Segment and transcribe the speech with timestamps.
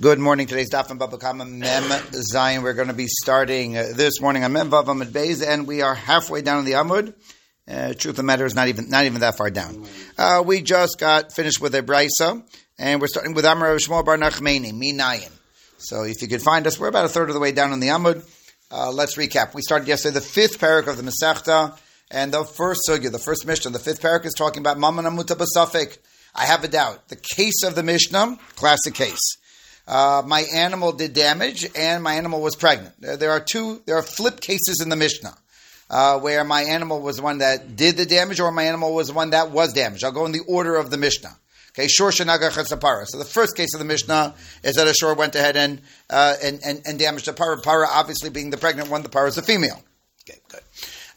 [0.00, 0.48] Good morning.
[0.48, 2.64] Today's Daf and Baba Kama Mem Zayin.
[2.64, 5.82] We're going to be starting uh, this morning on Mem Vav Amud Beis, and we
[5.82, 7.14] are halfway down in the Amud.
[7.68, 9.86] Uh, truth of the matter is not even not even that far down.
[10.18, 12.42] Uh, we just got finished with a brisa,
[12.76, 15.30] and we're starting with Amar Shmuel Bar Nachmeni Minayin.
[15.78, 17.78] So if you could find us, we're about a third of the way down in
[17.78, 18.28] the Amud.
[18.72, 19.54] Uh, let's recap.
[19.54, 21.78] We started yesterday the fifth parak of the Masechta,
[22.10, 25.98] and the first sugya, the first Mishnah, the fifth parak is talking about Maman Amuta.
[26.34, 27.10] I have a doubt.
[27.10, 29.36] The case of the Mishnah, classic case
[29.86, 32.94] uh, my animal did damage and my animal was pregnant.
[33.00, 35.36] There are two, there are flip cases in the Mishnah.
[35.90, 39.30] Uh, where my animal was one that did the damage or my animal was one
[39.30, 40.02] that was damaged.
[40.02, 41.36] I'll go in the order of the Mishnah.
[41.76, 43.04] Okay, Shor Shanaga Chesapara.
[43.06, 46.36] So the first case of the Mishnah is that a Shor went ahead and, uh,
[46.42, 47.60] and, and, and, damaged the para.
[47.60, 49.82] Para obviously being the pregnant one, the para is a female.
[50.22, 50.60] Okay, good.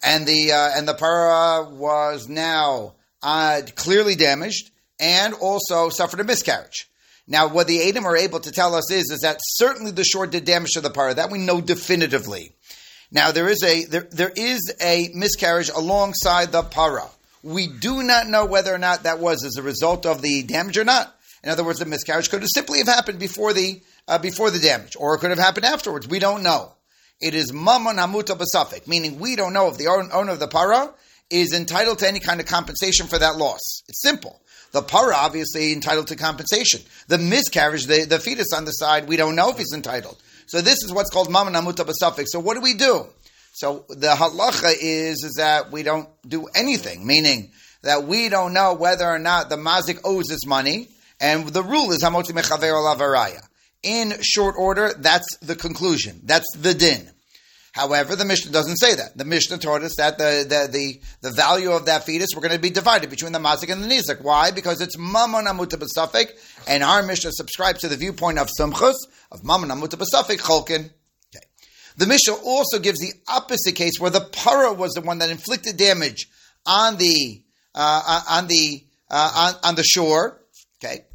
[0.04, 6.24] And the, uh, and the para was now uh, clearly damaged and also suffered a
[6.24, 6.90] miscarriage.
[7.28, 10.28] Now, what the Adam are able to tell us is, is that certainly the shor
[10.28, 11.14] did damage to the para.
[11.14, 12.54] That we know definitively.
[13.12, 17.08] Now, there is a there, there is a miscarriage alongside the para.
[17.44, 20.78] We do not know whether or not that was as a result of the damage
[20.78, 21.14] or not.
[21.44, 24.60] In other words, the miscarriage could have simply have happened before the uh, before the
[24.60, 26.08] damage, or it could have happened afterwards.
[26.08, 26.74] We don't know.
[27.20, 30.94] It is mammon hamuta basafik, meaning we don't know if the owner of the para
[31.30, 33.84] is entitled to any kind of compensation for that loss.
[33.88, 34.42] It's simple.
[34.78, 36.82] The para obviously entitled to compensation.
[37.08, 40.22] The miscarriage, the, the fetus on the side, we don't know if he's entitled.
[40.46, 42.26] So this is what's called maman amuta basafik.
[42.28, 43.08] So what do we do?
[43.54, 47.50] So the halacha is, is that we don't do anything, meaning
[47.82, 51.92] that we don't know whether or not the mazik owes his money, and the rule
[51.92, 53.42] is hamotzi mechaver alavaraya.
[53.82, 56.22] In short order, that's the conclusion.
[56.24, 57.10] That's the din.
[57.78, 59.16] However, the Mishnah doesn't say that.
[59.16, 62.56] The Mishnah taught us that the, the, the, the value of that fetus were going
[62.56, 64.20] to be divided between the Mazik and the Nizik.
[64.24, 64.50] Why?
[64.50, 66.32] Because it's Mammon Amuta Basafik,
[66.68, 68.96] and our Mishnah subscribes to the viewpoint of Sumchus,
[69.32, 70.90] of Mammon Amuta Basafik Cholkin.
[71.36, 71.46] Okay.
[71.98, 75.78] The Mishnah also gives the opposite case where the para was the one that inflicted
[75.78, 76.28] damage
[76.66, 77.44] on the
[77.76, 80.42] uh, on the uh, on, on the shor.
[80.84, 81.06] Okay,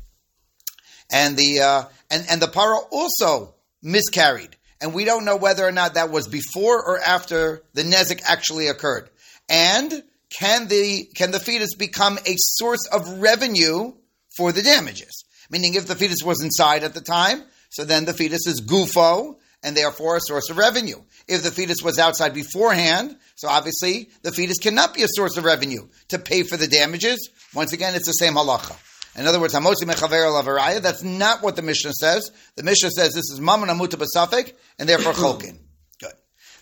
[1.10, 5.72] and the uh, and and the para also miscarried and we don't know whether or
[5.72, 9.09] not that was before or after the nezik actually occurred.
[9.48, 10.03] And
[10.37, 13.92] can the can the fetus become a source of revenue
[14.37, 15.25] for the damages?
[15.50, 19.37] Meaning, if the fetus was inside at the time, so then the fetus is gufo
[19.62, 21.00] and therefore a source of revenue.
[21.28, 25.44] If the fetus was outside beforehand, so obviously the fetus cannot be a source of
[25.44, 27.31] revenue to pay for the damages.
[27.54, 28.76] Once again, it's the same halacha.
[29.16, 32.30] In other words, Hamotzi Mechaver Lavaraya, that's not what the Mishnah says.
[32.56, 35.58] The Mishnah says this is Mammon Amuta Basafik, and therefore Cholkin.
[36.00, 36.12] Good.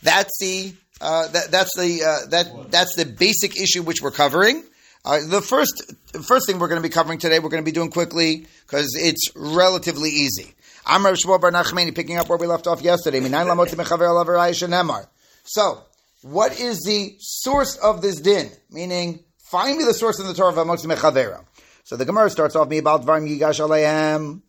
[0.02, 4.64] That's the, uh, that, that's the, uh, that, that's the basic issue which we're covering.
[5.04, 5.94] Uh, the first,
[6.26, 8.94] first thing we're going to be covering today, we're going to be doing quickly because
[8.98, 10.54] it's relatively easy.
[10.86, 13.20] Amr Shmuel Bar Nachmani, picking up where we left off yesterday.
[15.44, 15.82] So,
[16.22, 18.50] what is the source of this din?
[18.70, 21.44] Meaning, find me the source in the Torah of Amotzi Mechavera.
[21.90, 24.42] So the Gemara starts off about Dvarim Yigash Aleim.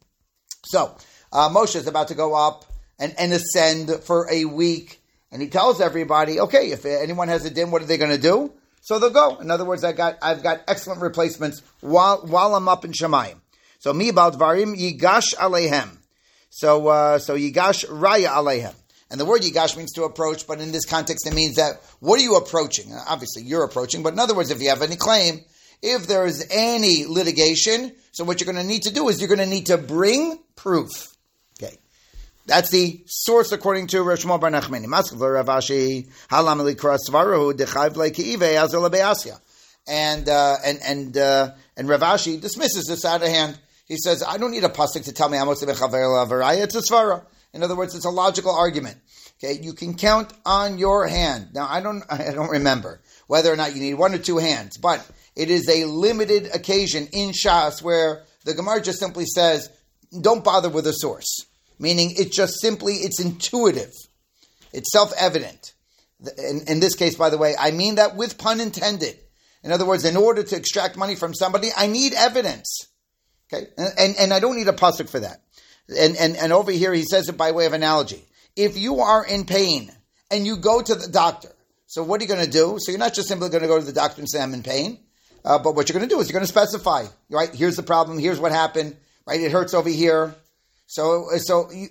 [0.63, 0.95] So
[1.33, 2.65] uh, Moshe is about to go up
[2.99, 7.49] and, and ascend for a week, and he tells everybody, okay, if anyone has a
[7.49, 8.53] din, what are they going to do?
[8.81, 9.37] So they'll go.
[9.39, 13.39] In other words, I got I've got excellent replacements while while I'm up in Shemayim.
[13.79, 15.97] So about Dvarim Yigash Alehem.
[16.51, 18.75] So uh, so Yigash Raya Alehem.
[19.09, 22.17] And the word yigash means to approach, but in this context, it means that what
[22.19, 22.93] are you approaching?
[23.09, 25.41] Obviously, you're approaching, but in other words, if you have any claim,
[25.81, 29.27] if there is any litigation, so what you're going to need to do is you're
[29.27, 30.89] going to need to bring proof.
[31.61, 31.77] Okay.
[32.45, 34.87] That's the source according to Rosh Bar Nachmani.
[34.87, 39.41] Rav Ashi, Halamali Krasvaru, Dechayv Leikive, Azul
[39.87, 43.57] And, uh, and, and, uh, and Rav Ashi dismisses this out of hand.
[43.85, 47.25] He says, I don't need a pasuk to tell me Amos It's a svara.
[47.53, 48.97] In other words, it's a logical argument.
[49.43, 51.49] Okay, you can count on your hand.
[51.53, 54.77] Now, I don't, I don't remember whether or not you need one or two hands,
[54.77, 55.05] but
[55.35, 59.69] it is a limited occasion in Shas where the Gemara just simply says,
[60.19, 61.45] don't bother with a source.
[61.79, 63.93] Meaning it's just simply, it's intuitive.
[64.73, 65.73] It's self-evident.
[66.37, 69.17] In, in this case, by the way, I mean that with pun intended.
[69.63, 72.87] In other words, in order to extract money from somebody, I need evidence.
[73.51, 73.67] Okay?
[73.77, 75.41] And, and, and I don't need a pasuk for that.
[75.89, 78.23] And, and, and over here, he says it by way of analogy.
[78.55, 79.91] If you are in pain
[80.29, 81.51] and you go to the doctor,
[81.87, 82.77] so what are you going to do?
[82.79, 84.63] So you're not just simply going to go to the doctor and say, I'm in
[84.63, 84.99] pain.
[85.43, 87.53] Uh, but what you're going to do is you're going to specify, right?
[87.53, 88.19] Here's the problem.
[88.19, 88.95] Here's what happened.
[89.25, 89.39] Right?
[89.39, 90.35] It hurts over here.
[90.87, 91.87] So, so you,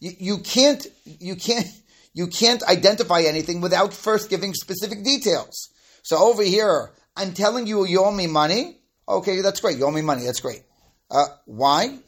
[0.00, 1.66] you, you can't, you can't,
[2.12, 5.70] you can't identify anything without first giving specific details.
[6.02, 8.78] So over here, I'm telling you, you owe me money.
[9.08, 9.78] Okay, that's great.
[9.78, 10.24] You owe me money.
[10.24, 10.62] That's great.
[11.10, 11.98] Uh, why?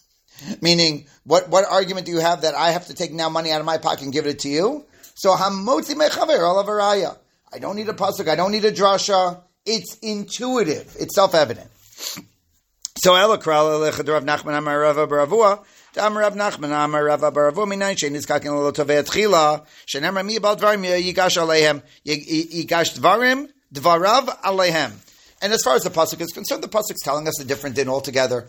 [0.60, 3.60] Meaning, what, what argument do you have that I have to take now money out
[3.60, 4.84] of my pocket and give it to you?
[5.14, 7.16] So hamotzi mechaver alavaraya.
[7.52, 8.28] I don't need a pasuk.
[8.28, 9.42] I don't need a drasha.
[9.66, 10.96] It's intuitive.
[10.98, 11.70] It's self-evident.
[12.96, 15.64] So elakral Rav Nachman Amar Rava Baravua.
[15.96, 20.56] Amar Rav Nachman Amar Rava Baravua Minayin Shein Nizkakin Lo Tovei Tchila Shenemar Mi Bal
[20.56, 24.92] Dvarim Yigash Aleihem Yigash Dvarim Dvarav Aleihem.
[25.42, 27.76] And as far as the pasuk is concerned, the pasuk is telling us a different
[27.76, 28.48] din altogether.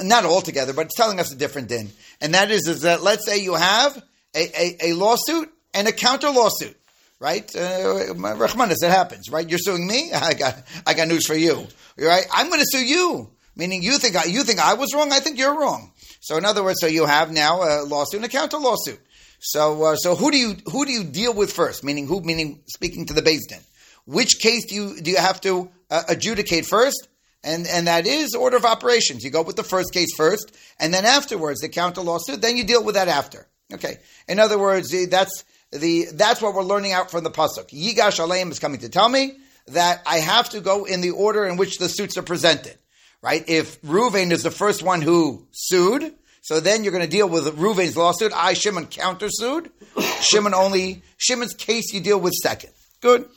[0.00, 1.92] Not altogether, but it's telling us a different din.
[2.20, 4.02] And that is, is that let's say you have
[4.34, 6.76] a, a, a lawsuit and a counter lawsuit,
[7.22, 7.54] right?
[7.54, 9.48] Uh, Rahmanis, it happens, right?
[9.48, 10.12] You're suing me.
[10.14, 11.66] I got I got news for you,
[11.96, 12.26] right?
[12.32, 15.12] I'm going to sue you, meaning you think I, you think I was wrong.
[15.12, 15.92] I think you're wrong.
[16.20, 19.00] So in other words, so you have now a lawsuit and a counter lawsuit.
[19.38, 21.84] So uh, so who do you who do you deal with first?
[21.84, 22.20] Meaning who?
[22.20, 23.60] Meaning speaking to the Din.
[24.04, 27.08] Which case do you do you have to uh, adjudicate first?
[27.44, 29.24] And, and that is order of operations.
[29.24, 32.40] You go with the first case first, and then afterwards the counter lawsuit.
[32.40, 33.48] Then you deal with that after.
[33.74, 33.96] Okay.
[34.28, 35.42] In other words, that's
[35.72, 37.68] the that's what we're learning out from the pasuk.
[37.68, 39.38] Yigash Aleim is coming to tell me
[39.68, 42.76] that I have to go in the order in which the suits are presented.
[43.22, 43.44] Right?
[43.48, 47.44] If Ruvain is the first one who sued, so then you're going to deal with
[47.56, 48.32] Ruvain's lawsuit.
[48.34, 49.70] I Shimon countersued.
[50.20, 52.72] Shimon only Shimon's case you deal with second.
[53.00, 53.28] Good.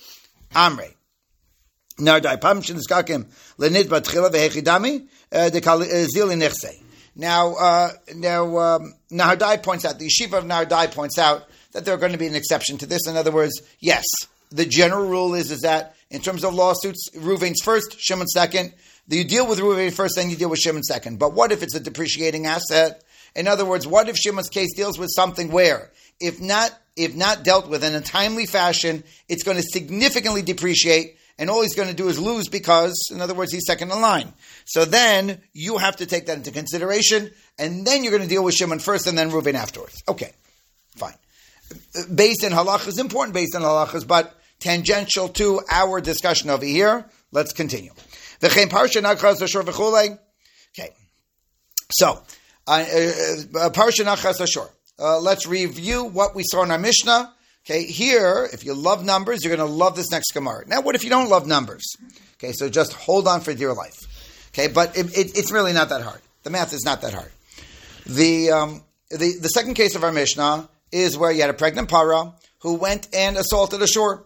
[0.53, 0.91] Amre.
[1.97, 2.37] Uh, uh.
[7.17, 11.93] Now, uh, now um, Nahardai points out the yeshiva of Nahardai points out that there
[11.93, 13.05] are going to be an exception to this.
[13.05, 14.05] In other words, yes,
[14.49, 18.73] the general rule is, is that in terms of lawsuits, Ruvain's first, Shimon second.
[19.09, 21.19] You deal with Ruvain first, then you deal with Shimon second.
[21.19, 23.03] But what if it's a depreciating asset?
[23.35, 25.91] In other words, what if Shimon's case deals with something where,
[26.21, 31.17] if not, if not dealt with in a timely fashion, it's going to significantly depreciate,
[31.37, 33.99] and all he's going to do is lose because, in other words, he's second in
[33.99, 34.31] line.
[34.63, 38.45] So then you have to take that into consideration, and then you're going to deal
[38.45, 40.01] with Shimon first, and then Ruvain afterwards.
[40.07, 40.31] Okay,
[40.95, 41.15] fine
[42.13, 47.05] based in halachas, important based in halachas, but tangential to our discussion over here.
[47.31, 47.91] Let's continue.
[50.77, 50.91] Okay,
[51.91, 52.21] so
[52.67, 54.69] uh, uh, Parsha Nachas Ashur.
[54.97, 57.33] Uh, let's review what we saw in our Mishnah.
[57.65, 60.65] Okay, here, if you love numbers, you're going to love this next Gemara.
[60.67, 61.83] Now, what if you don't love numbers?
[62.35, 63.97] Okay, so just hold on for dear life.
[64.49, 66.21] Okay, but it, it, it's really not that hard.
[66.43, 67.31] The math is not that hard.
[68.05, 71.89] The, um, the, the second case of our Mishnah is where you had a pregnant
[71.89, 74.25] para who went and assaulted a shor.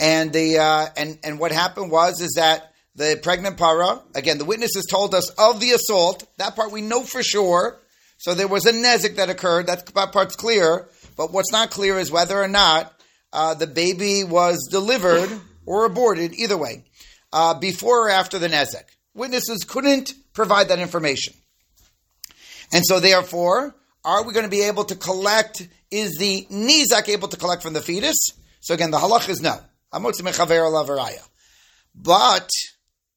[0.00, 4.44] And the uh, and and what happened was is that the pregnant para again the
[4.44, 7.80] witnesses told us of the assault that part we know for sure.
[8.18, 9.66] So there was a nezik that occurred.
[9.66, 10.88] That part's clear.
[11.16, 12.92] But what's not clear is whether or not
[13.32, 15.30] uh, the baby was delivered
[15.66, 16.34] or aborted.
[16.34, 16.84] Either way,
[17.32, 18.84] uh, before or after the nezik,
[19.14, 21.34] witnesses couldn't provide that information,
[22.72, 25.66] and so therefore are we going to be able to collect?
[25.90, 28.16] Is the nizak able to collect from the fetus?
[28.60, 29.60] So again, the halach is no.
[31.94, 32.50] But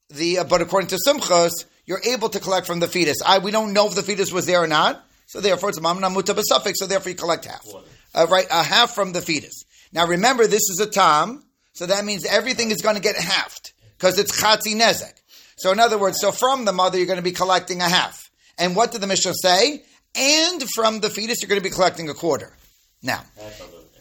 [0.10, 3.18] the uh, but according to Sumchus, you're able to collect from the fetus.
[3.26, 6.14] I we don't know if the fetus was there or not, so therefore it's mamna
[6.14, 6.36] muta
[6.76, 7.66] So therefore you collect half,
[8.14, 8.46] uh, right?
[8.52, 9.64] A half from the fetus.
[9.92, 11.44] Now remember, this is a tam,
[11.74, 15.14] so that means everything is going to get halved because it's chatzi nezek.
[15.58, 18.30] So in other words, so from the mother you're going to be collecting a half.
[18.60, 19.84] And what did the Mishnah say?
[20.18, 22.52] And from the fetus, you're going to be collecting a quarter.
[23.04, 23.24] Now,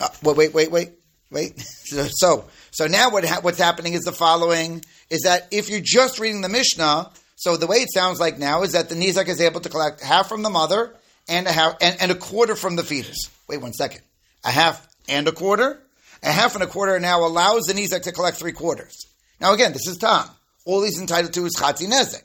[0.00, 0.90] uh, wait, wait, wait,
[1.30, 1.60] wait.
[1.60, 6.18] so, so now what ha- what's happening is the following: is that if you're just
[6.18, 9.40] reading the Mishnah, so the way it sounds like now is that the nizak is
[9.40, 10.94] able to collect half from the mother
[11.28, 13.30] and a half and, and a quarter from the fetus.
[13.48, 14.00] Wait one second,
[14.44, 15.82] a half and a quarter.
[16.22, 19.06] A half and a quarter now allows the nizak to collect three quarters.
[19.38, 20.28] Now again, this is Tom.
[20.64, 22.22] All he's entitled to is chatzi nezek.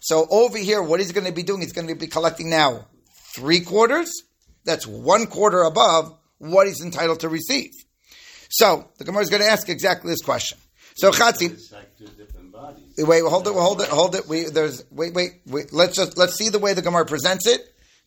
[0.00, 2.86] So over here, what he's going to be doing, he's going to be collecting now
[3.34, 4.10] three quarters,
[4.64, 7.70] that's one quarter above what he's entitled to receive.
[8.50, 10.58] So the Gemara is going to ask exactly this question.
[10.96, 11.58] So chatzin.
[12.98, 14.26] Wait, hold it, hold it, hold it.
[14.26, 15.72] We there's wait, wait, wait.
[15.72, 17.60] Let's just let's see the way the Gemara presents it.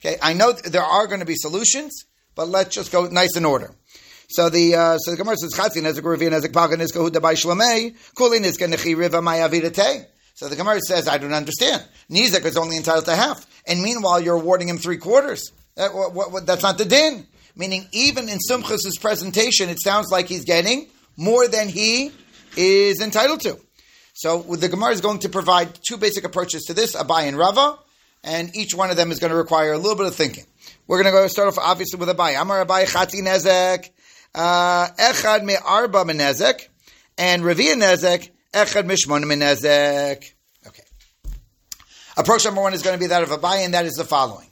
[0.03, 3.45] Okay, I know there are going to be solutions, but let's just go nice in
[3.45, 3.73] order.
[4.29, 7.35] So the uh, so the Gemara says chatzin nezek ravin nezek pagan nezek huda by
[7.35, 10.07] shlamei kulin nezek nechi riva mayavidate.
[10.41, 11.83] So the Gemara says, I don't understand.
[12.09, 13.45] Nizek is only entitled to half.
[13.67, 15.51] And meanwhile, you're awarding him three quarters.
[15.75, 17.27] That, what, what, that's not the din.
[17.55, 22.11] Meaning, even in Sumchus' presentation, it sounds like he's getting more than he
[22.57, 23.59] is entitled to.
[24.13, 27.77] So the Gemara is going to provide two basic approaches to this, Abai and Rava,
[28.23, 30.45] and each one of them is going to require a little bit of thinking.
[30.87, 32.41] We're going to go start off obviously with Abai.
[32.41, 33.91] Amar Abai Chati Nezek,
[34.33, 36.67] uh, Echad Me Arba Menezek,
[37.19, 40.33] and Ravia Nezek, Echad Mishmon Menezek.
[40.67, 40.83] Okay.
[42.17, 44.47] Approach number one is going to be that of Abai, and that is the following.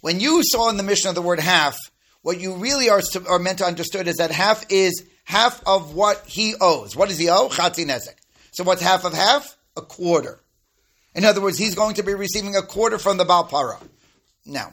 [0.00, 1.76] When you saw in the Mishnah the word half,
[2.22, 6.24] what you really are, are meant to understand is that half is half of what
[6.26, 6.96] he owes.
[6.96, 7.48] What does he owe?
[7.48, 8.16] Chatzi nezek.
[8.52, 9.56] So what's half of half?
[9.76, 10.40] A quarter.
[11.14, 13.80] In other words, he's going to be receiving a quarter from the Balpara.
[14.44, 14.72] Now,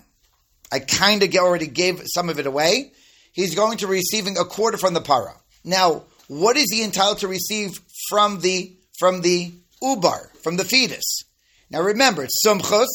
[0.71, 2.91] I kind of already gave some of it away.
[3.31, 5.35] He's going to be receiving a quarter from the para.
[5.63, 7.79] Now, what is he entitled to receive
[8.09, 11.23] from the from the ubar, from the fetus?
[11.69, 12.87] Now remember, it's sumchus,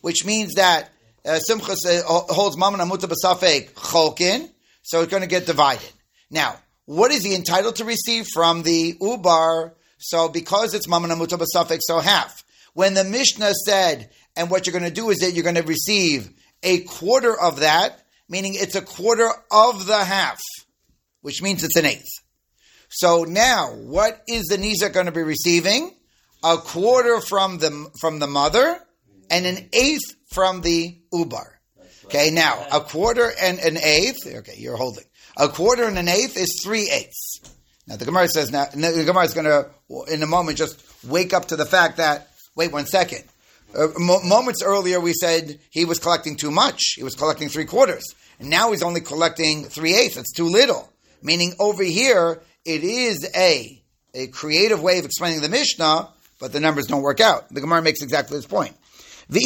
[0.00, 0.90] which means that
[1.24, 4.50] uh, sumchus uh, holds mammon amuta basafek cholkin,
[4.82, 5.90] so it's going to get divided.
[6.30, 9.72] Now, what is he entitled to receive from the ubar?
[9.98, 12.44] So because it's mammon amuta basafek, so half.
[12.74, 15.62] When the Mishnah said, and what you're going to do is that you're going to
[15.62, 16.30] receive
[16.62, 20.38] a quarter of that, meaning it's a quarter of the half,
[21.22, 22.04] which means it's an eighth.
[22.96, 25.94] So now, what is the Nizak going to be receiving?
[26.42, 28.78] A quarter from the from the mother,
[29.30, 31.46] and an eighth from the ubar.
[32.06, 34.26] Okay, now a quarter and an eighth.
[34.26, 35.04] Okay, you're holding
[35.36, 37.40] a quarter and an eighth is three eighths.
[37.86, 39.68] Now the Gemara says now the Gemara is going to
[40.10, 43.24] in a moment just wake up to the fact that wait one second.
[43.76, 46.94] Uh, moments earlier, we said he was collecting too much.
[46.96, 48.04] He was collecting three quarters.
[48.38, 50.16] And now he's only collecting three eighths.
[50.16, 50.90] It's too little.
[51.22, 53.82] Meaning over here, it is a,
[54.12, 56.08] a creative way of explaining the Mishnah,
[56.40, 57.48] but the numbers don't work out.
[57.48, 58.76] The Gemara makes exactly this point.
[59.28, 59.38] So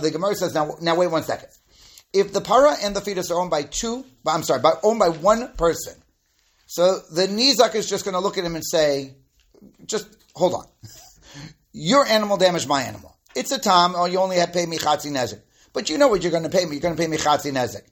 [0.00, 1.48] the Gemara says, now, now wait one second.
[2.12, 5.08] If the para and the fetus are owned by two, I'm sorry, by, owned by
[5.08, 5.94] one person,
[6.66, 9.14] so the Nizak is just going to look at him and say,
[9.84, 10.66] just hold on.
[11.72, 13.14] Your animal damaged my animal.
[13.34, 15.40] It's a or oh, you only have pay me Chatzi Nezek.
[15.72, 16.72] But you know what you're going to pay me.
[16.72, 17.82] You're going to pay me Chatzi Nezek.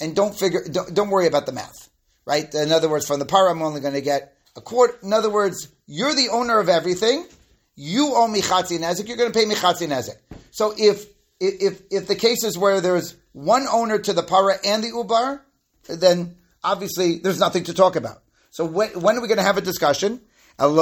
[0.00, 1.88] And don't figure, don't, don't worry about the math.
[2.24, 2.52] Right?
[2.54, 4.98] In other words, from the par, I'm only going to get a quarter.
[5.02, 7.26] In other words, you're the owner of everything.
[7.74, 9.08] You owe me Chatzi Nezek.
[9.08, 10.16] You're going to pay me Chatzi Nezek.
[10.50, 11.06] So if,
[11.40, 15.40] if, if the case is where there's one owner to the para and the ubar,
[15.88, 18.22] then obviously there's nothing to talk about.
[18.50, 20.20] So when, when are we going to have a discussion?
[20.58, 20.74] Ah.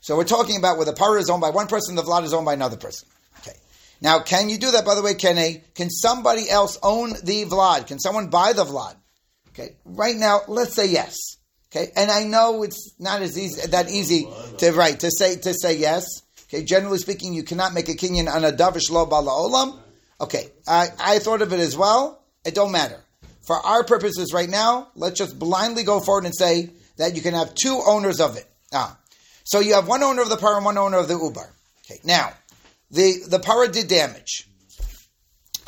[0.00, 2.34] So we're talking about where the para is owned by one person, the vlad is
[2.34, 3.08] owned by another person.
[3.40, 3.56] Okay.
[4.00, 4.84] Now, can you do that?
[4.84, 7.86] By the way, can a can somebody else own the vlad?
[7.86, 8.96] Can someone buy the vlad?
[9.50, 9.76] Okay.
[9.84, 11.16] Right now, let's say yes.
[11.70, 11.90] Okay.
[11.96, 14.28] And I know it's not as easy that easy
[14.58, 16.04] to right to say to say yes.
[16.48, 16.64] Okay.
[16.64, 19.78] Generally speaking, you cannot make a kinyan on a davish lo bala olam.
[20.20, 20.48] Okay.
[20.66, 22.22] I, I thought of it as well.
[22.44, 23.02] It don't matter.
[23.46, 27.34] For our purposes right now, let's just blindly go forward and say that you can
[27.34, 28.46] have two owners of it.
[28.72, 28.98] Ah.
[29.44, 31.48] So you have one owner of the para and one owner of the ubar.
[31.84, 31.98] Okay.
[32.04, 32.32] Now,
[32.90, 34.48] the, the para did damage.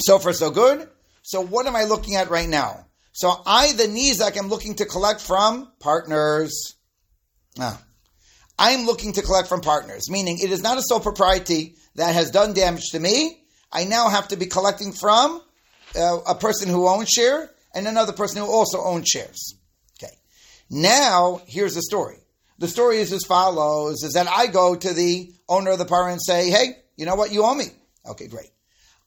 [0.00, 0.88] So far, so good.
[1.22, 2.86] So what am I looking at right now?
[3.12, 6.76] So I, the Nizak, am looking to collect from partners.
[7.58, 7.80] Ah.
[8.58, 12.30] I'm looking to collect from partners, meaning it is not a sole propriety that has
[12.30, 13.42] done damage to me.
[13.72, 15.42] I now have to be collecting from
[15.96, 19.54] uh, a person who owns share and another person who also owns shares.
[19.98, 20.12] Okay.
[20.68, 22.18] Now, here's the story.
[22.58, 26.10] The story is as follows, is that I go to the owner of the par
[26.10, 27.64] and say, hey, you know what, you owe me.
[28.06, 28.50] Okay, great.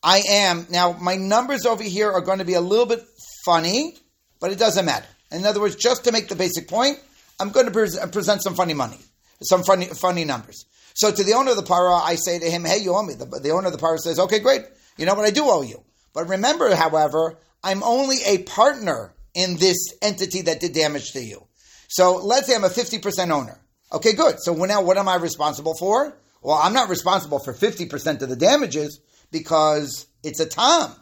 [0.01, 3.05] I am, now my numbers over here are going to be a little bit
[3.45, 3.95] funny,
[4.39, 5.05] but it doesn't matter.
[5.31, 6.99] In other words, just to make the basic point,
[7.39, 8.97] I'm going to pre- present some funny money,
[9.43, 10.65] some funny, funny numbers.
[10.95, 13.13] So to the owner of the para, I say to him, hey, you owe me.
[13.13, 14.63] The, the owner of the para says, okay, great.
[14.97, 15.83] You know what, I do owe you.
[16.15, 21.45] But remember, however, I'm only a partner in this entity that did damage to you.
[21.89, 23.59] So let's say I'm a 50% owner.
[23.91, 24.37] Okay, good.
[24.39, 26.17] So now what am I responsible for?
[26.43, 28.99] Well, I'm not responsible for 50% of the damages
[29.31, 30.93] because it's a Tom.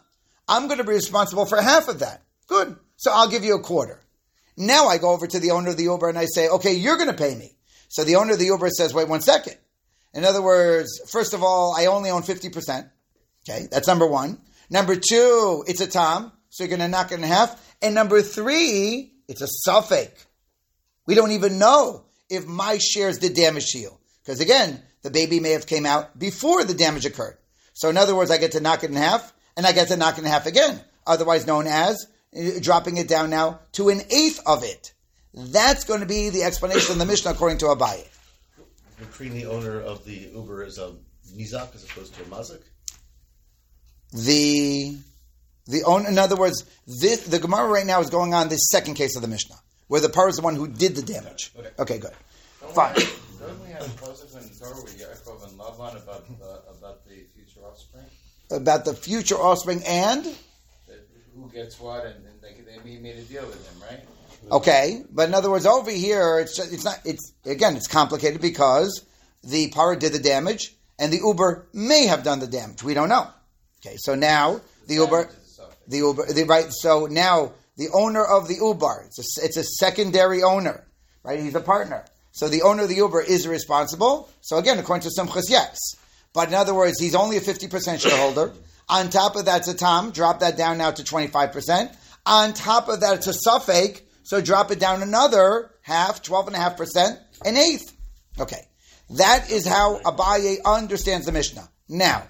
[0.48, 2.22] I'm going to be responsible for half of that.
[2.46, 2.76] Good.
[2.96, 4.00] So I'll give you a quarter.
[4.56, 6.96] Now I go over to the owner of the Uber and I say, okay, you're
[6.96, 7.52] going to pay me.
[7.88, 9.56] So the owner of the Uber says, wait one second.
[10.14, 12.88] In other words, first of all, I only own 50%.
[13.48, 14.38] Okay, that's number one.
[14.70, 17.74] Number two, it's a Tom so you're going to knock it in half.
[17.80, 20.26] And number three, it's a suffix.
[21.06, 23.96] We don't even know if my shares did damage to you.
[24.22, 27.36] Because again, the baby may have came out before the damage occurred.
[27.74, 29.96] So in other words, I get to knock it in half, and I get to
[29.96, 32.06] knock it in half again, otherwise known as
[32.36, 34.92] uh, dropping it down now to an eighth of it.
[35.34, 38.06] That's going to be the explanation of the Mishnah according to Abaye.
[38.98, 40.94] Between the owner of the Uber is a
[41.34, 42.62] Nizak as opposed to a Mazik?
[44.12, 44.96] The
[45.66, 48.94] the own, in other words, this, the Gemara right now is going on this second
[48.94, 49.56] case of the Mishnah,
[49.86, 51.52] where the par is the one who did the damage.
[51.56, 52.12] Okay, okay good.
[52.74, 52.96] Fine.
[53.42, 57.60] Don't we have Joseph and Torah with Yaakov and Lavan about uh, about the future
[57.66, 58.04] offspring?
[58.52, 60.24] About the future offspring and
[60.86, 64.00] That who gets what, and, and they, they made a deal with them, right?
[64.50, 67.00] Okay, but in other words, over here, it's just, it's not.
[67.04, 69.04] It's again, it's complicated because
[69.42, 72.84] the para did the damage, and the Uber may have done the damage.
[72.84, 73.28] We don't know.
[73.84, 75.30] Okay, so now the Uber,
[75.88, 76.66] the Uber, the, right?
[76.70, 80.86] So now the owner of the Uber, it's a, it's a secondary owner,
[81.24, 81.40] right?
[81.40, 82.04] He's a partner.
[82.32, 84.28] So the owner of the Uber is responsible.
[84.40, 85.78] So again, according to Sumchus, yes.
[86.32, 88.52] But in other words, he's only a 50% shareholder.
[88.88, 90.10] On top of that, it's a Tom.
[90.10, 91.94] Drop that down now to 25%.
[92.26, 94.02] On top of that, it's a Suffolk.
[94.24, 97.94] So drop it down another half, 12.5%, an eighth.
[98.40, 98.66] Okay.
[99.10, 101.68] That is how Abaye understands the Mishnah.
[101.88, 102.22] Now,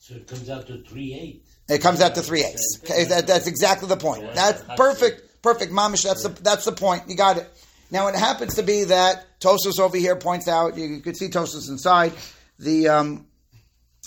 [0.00, 1.44] So it comes out to three eight.
[1.68, 2.78] it comes out to three eighths.
[2.84, 4.32] Okay, that, that's exactly the point.
[4.34, 6.04] That's perfect, perfect, mamish.
[6.04, 7.04] That's the that's the point.
[7.08, 7.48] You got it.
[7.94, 10.76] Now it happens to be that Tosfos over here points out.
[10.76, 12.12] You, could see Tosfos inside
[12.58, 13.28] the um,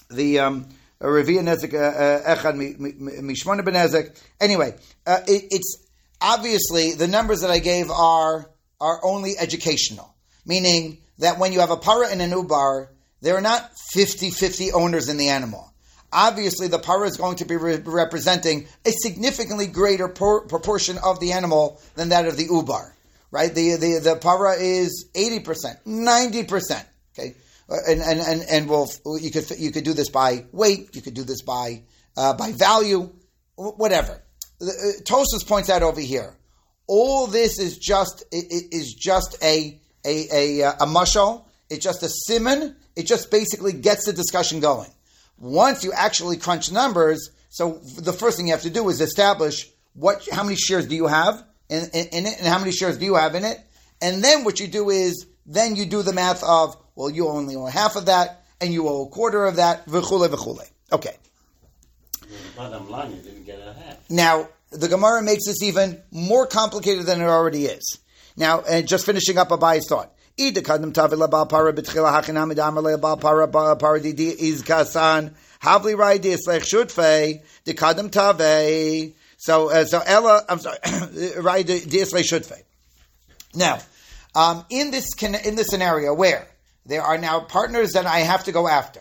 [0.09, 0.67] the um,
[0.99, 4.21] Nezek uh, Echad Mishmona Benezek.
[4.41, 4.75] Anyway,
[5.05, 5.87] uh, it, it's
[6.19, 8.51] obviously the numbers that I gave are
[8.81, 10.13] are only educational,
[10.45, 12.89] meaning that when you have a para and an ubar,
[13.21, 15.71] there are not 50-50 owners in the animal.
[16.11, 21.21] Obviously, the para is going to be re- representing a significantly greater por- proportion of
[21.21, 22.91] the animal than that of the ubar.
[23.31, 23.53] Right?
[23.53, 26.85] The the the para is eighty percent, ninety percent.
[27.17, 27.35] Okay,
[27.69, 31.01] Uh, and and and and we'll you could you could do this by weight, you
[31.01, 31.83] could do this by
[32.15, 33.09] uh, by value,
[33.55, 34.23] whatever.
[34.61, 34.65] Uh,
[35.03, 36.33] Tosfos points out over here.
[36.87, 41.43] All this is just is just a a a, uh, a mushal.
[41.69, 42.77] It's just a simon.
[42.95, 44.89] It just basically gets the discussion going.
[45.37, 49.69] Once you actually crunch numbers, so the first thing you have to do is establish
[49.93, 52.97] what how many shares do you have in, in, in it, and how many shares
[52.97, 53.59] do you have in it,
[54.01, 57.55] and then what you do is then you do the math of well, you only
[57.55, 60.67] owe half of that, and you owe a quarter of that, v'chule v'chule.
[60.91, 61.15] Okay.
[64.09, 67.99] Now, the Gemara makes this even more complicated than it already is.
[68.35, 70.11] Now, and just finishing up Abayi's thought.
[70.39, 70.63] Havli
[79.47, 82.63] So, uh, so Ella, I'm sorry, shutfei.
[83.55, 83.79] Now,
[84.35, 86.49] um, in this in this scenario where
[86.85, 88.99] there are now partners that I have to go after,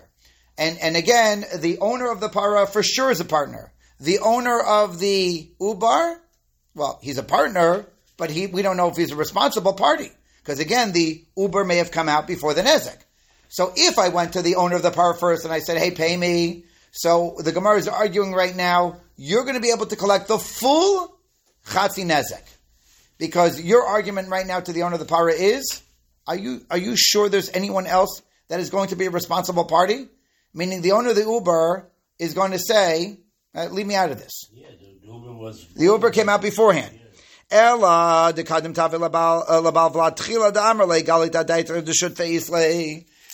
[0.57, 3.73] and and again, the owner of the para for sure is a partner.
[3.99, 6.17] The owner of the ubar,
[6.77, 7.85] well, he's a partner,
[8.17, 10.13] but he we don't know if he's a responsible party
[10.45, 12.99] because again, the uber may have come out before the nezek.
[13.49, 15.91] So if I went to the owner of the para first and I said, "Hey,
[15.91, 19.97] pay me," so the Gemara is arguing right now, you're going to be able to
[19.97, 21.19] collect the full
[21.67, 22.43] chatzi nezek
[23.19, 25.83] because your argument right now to the owner of the para is
[26.27, 29.65] are you are you sure there's anyone else that is going to be a responsible
[29.65, 30.07] party
[30.55, 33.19] meaning the owner of the uber is going to say
[33.55, 35.67] uh, leave me out of this Yeah, the, the Uber was.
[35.75, 37.01] the uber came out beforehand
[37.51, 42.17] Ella de kadim labal uh, labal vlad tchila da amrle galit adait de shut.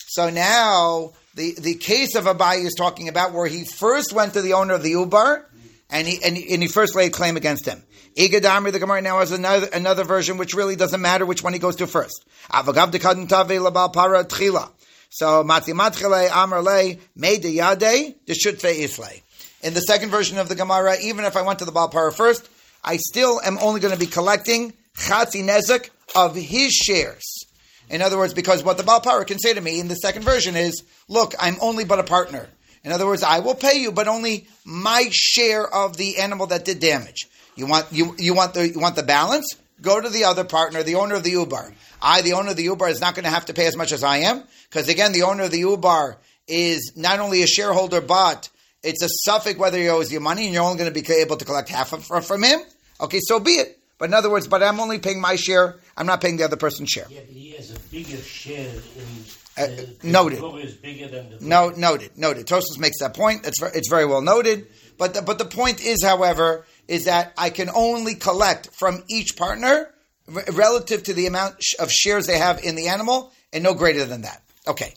[0.08, 4.42] So now the the case of Abai is talking about where he first went to
[4.42, 5.48] the owner of the Uber
[5.92, 7.82] and he and he, and he first laid claim against him.
[8.16, 11.60] Igadamri the Gemara now has another another version which really doesn't matter which one he
[11.60, 12.24] goes to first.
[12.50, 14.70] Avagav de kadim labal para tchila.
[15.10, 19.22] So mati matchile amrle made de yade de shut feislei.
[19.62, 22.48] In the second version of the Gemara, even if I went to the Balpara first,
[22.82, 27.44] I still am only going to be collecting Chatzi Nezek of his shares.
[27.88, 30.56] In other words, because what the Balpara can say to me in the second version
[30.56, 32.48] is, look, I'm only but a partner.
[32.84, 36.64] In other words, I will pay you, but only my share of the animal that
[36.64, 37.28] did damage.
[37.54, 39.46] You want you you want the you want the balance?
[39.80, 41.72] Go to the other partner, the owner of the Ubar.
[42.00, 43.92] I, the owner of the Ubar, is not going to have to pay as much
[43.92, 46.16] as I am because again, the owner of the Ubar
[46.48, 48.48] is not only a shareholder, but
[48.82, 51.36] it's a suffix whether he owes you money, and you're only going to be able
[51.36, 52.60] to collect half of, from, him.
[53.00, 53.78] Okay, so be it.
[53.98, 55.78] But in other words, but I'm only paying my share.
[55.96, 57.06] I'm not paying the other person's share.
[57.08, 59.24] Yeah, but he has a bigger share in.
[59.56, 59.66] Uh,
[60.02, 60.38] noted.
[60.38, 61.44] The Uber is bigger than the.
[61.44, 62.46] No, noted, noted.
[62.46, 63.46] Tosfos makes that point.
[63.46, 64.66] It's it's very well noted.
[64.98, 69.36] But the, but the point is, however, is that I can only collect from each
[69.36, 69.92] partner
[70.26, 73.74] re- relative to the amount sh- of shares they have in the animal, and no
[73.74, 74.42] greater than that.
[74.66, 74.94] Okay.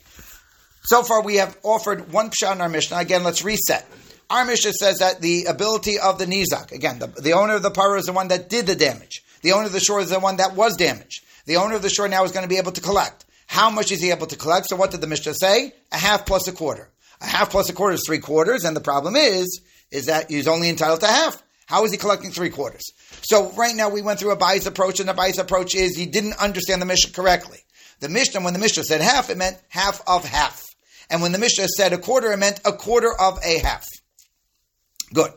[0.83, 2.97] So far, we have offered one pshat in our Mishnah.
[2.97, 3.85] Again, let's reset.
[4.29, 7.71] Our Mishnah says that the ability of the Nizak, again, the, the owner of the
[7.71, 9.23] para is the one that did the damage.
[9.41, 11.23] The owner of the shor is the one that was damaged.
[11.45, 13.24] The owner of the shor now is going to be able to collect.
[13.45, 14.67] How much is he able to collect?
[14.67, 15.73] So what did the Mishnah say?
[15.91, 16.89] A half plus a quarter.
[17.21, 20.47] A half plus a quarter is three quarters, and the problem is, is that he's
[20.47, 21.41] only entitled to half.
[21.67, 22.83] How is he collecting three quarters?
[23.23, 26.37] So right now we went through Abaye's approach, and the bias approach is he didn't
[26.37, 27.59] understand the Mishnah correctly.
[28.01, 30.63] The Mishnah, when the Mishnah said half, it meant half of half.
[31.09, 33.87] And when the Mishnah said a quarter, it meant a quarter of a half.
[35.13, 35.31] Good.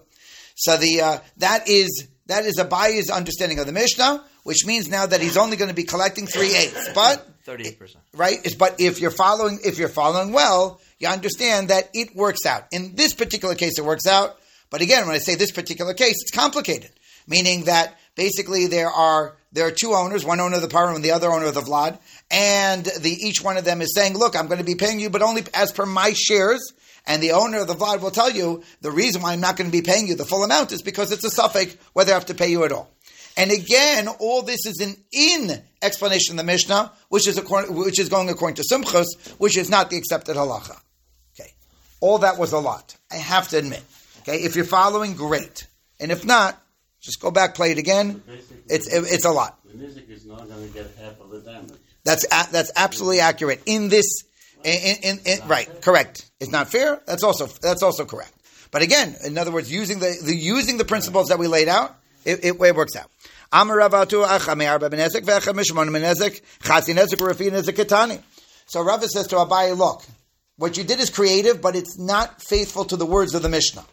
[0.56, 5.06] So the uh, that is that is Abaye's understanding of the Mishnah, which means now
[5.06, 6.90] that he's only going to be collecting three eighths.
[6.94, 8.04] But Thirty-eight percent.
[8.14, 8.44] right?
[8.44, 12.66] Is but if you're following if you're following well, you understand that it works out.
[12.72, 14.38] In this particular case, it works out.
[14.70, 16.90] But again, when I say this particular case, it's complicated,
[17.26, 21.02] meaning that basically there are there are two owners, one owner of the power and
[21.02, 21.98] the other owner of the vlad,
[22.30, 25.08] and the each one of them is saying, "Look, I'm going to be paying you,
[25.08, 26.60] but only as per my shares."
[27.06, 29.70] And the owner of the vlad will tell you the reason why I'm not going
[29.70, 32.26] to be paying you the full amount is because it's a suffix whether I have
[32.26, 32.90] to pay you at all.
[33.38, 37.98] And again, all this is an in explanation of the Mishnah, which is according, which
[38.00, 39.06] is going according to Sumchus,
[39.38, 40.76] which is not the accepted halacha.
[41.38, 41.50] Okay,
[42.00, 42.96] all that was a lot.
[43.10, 43.82] I have to admit.
[44.20, 45.66] Okay, if you're following, great,
[46.00, 46.60] and if not,
[47.00, 48.22] just go back, play it again.
[48.68, 49.58] It's it, it's a lot.
[49.64, 51.78] the music is not going to get half of the damage.
[52.04, 54.22] That's a, that's absolutely accurate in this.
[54.64, 56.28] In, in, in, in- right, correct.
[56.40, 57.00] It's not fair.
[57.06, 58.32] That's also that's also correct.
[58.72, 61.96] But again, in other words, using the, the using the principles that we laid out,
[62.24, 63.10] it, it, it works out.
[63.50, 63.64] So
[68.82, 70.04] Rava says to Abaye, look,
[70.56, 73.86] what you did is creative, but it's not faithful to the words of the Mishnah.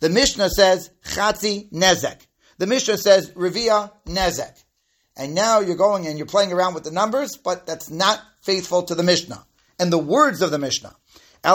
[0.00, 2.26] The Mishnah says chatzi nezek.
[2.58, 4.62] The Mishnah says revia nezek.
[5.16, 8.84] And now you're going and you're playing around with the numbers, but that's not faithful
[8.84, 9.44] to the Mishnah
[9.78, 10.94] and the words of the Mishnah.
[11.42, 11.50] The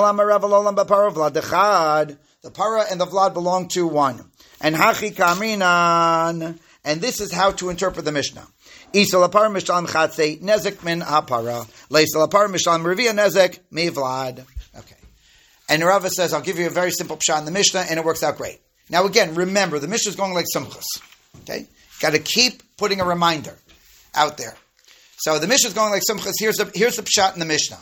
[2.53, 4.29] para and the vlad belong to one.
[4.61, 6.59] And hachi kaminan.
[6.87, 8.47] And this is how to interpret the Mishnah.
[8.93, 11.67] Isa lapar mishalim chatzei nezek min hapara.
[11.89, 14.45] Leisa lapar mishalim revia nezek mi vlad.
[14.73, 14.95] Okay.
[15.67, 18.05] And Rava says, I'll give you a very simple pshat in the Mishnah, and it
[18.05, 18.61] works out great.
[18.89, 20.85] Now again, remember, the Mishnah is going like Sumchus.
[21.41, 21.67] Okay?
[21.99, 23.57] Got to keep putting a reminder
[24.15, 24.55] out there.
[25.17, 26.35] So the Mishnah is going like Sumchus.
[26.39, 27.79] Here's the, here's the pshat in the Mishnah.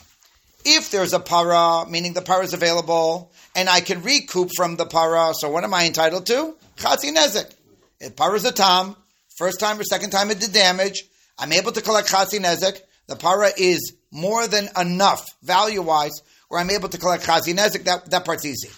[0.66, 4.88] If there's a para, meaning the para is available, and I can recoup from the
[4.88, 6.56] para, so what am I entitled to?
[6.78, 7.54] Chatzi nezek.
[8.00, 8.96] If para is a tam,
[9.38, 11.04] first time or second time it did damage,
[11.38, 12.80] I'm able to collect chatzi nezek.
[13.08, 17.84] The para is more than enough value wise, where I'm able to collect chatzi nezek.
[17.86, 18.70] That that part's easy.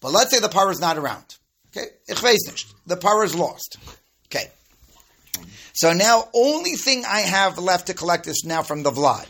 [0.00, 1.36] But let's say the para is not around.
[1.68, 1.86] Okay.
[2.06, 3.76] The para is lost.
[4.26, 4.48] Okay.
[5.72, 9.26] So now, only thing I have left to collect is now from the vlad.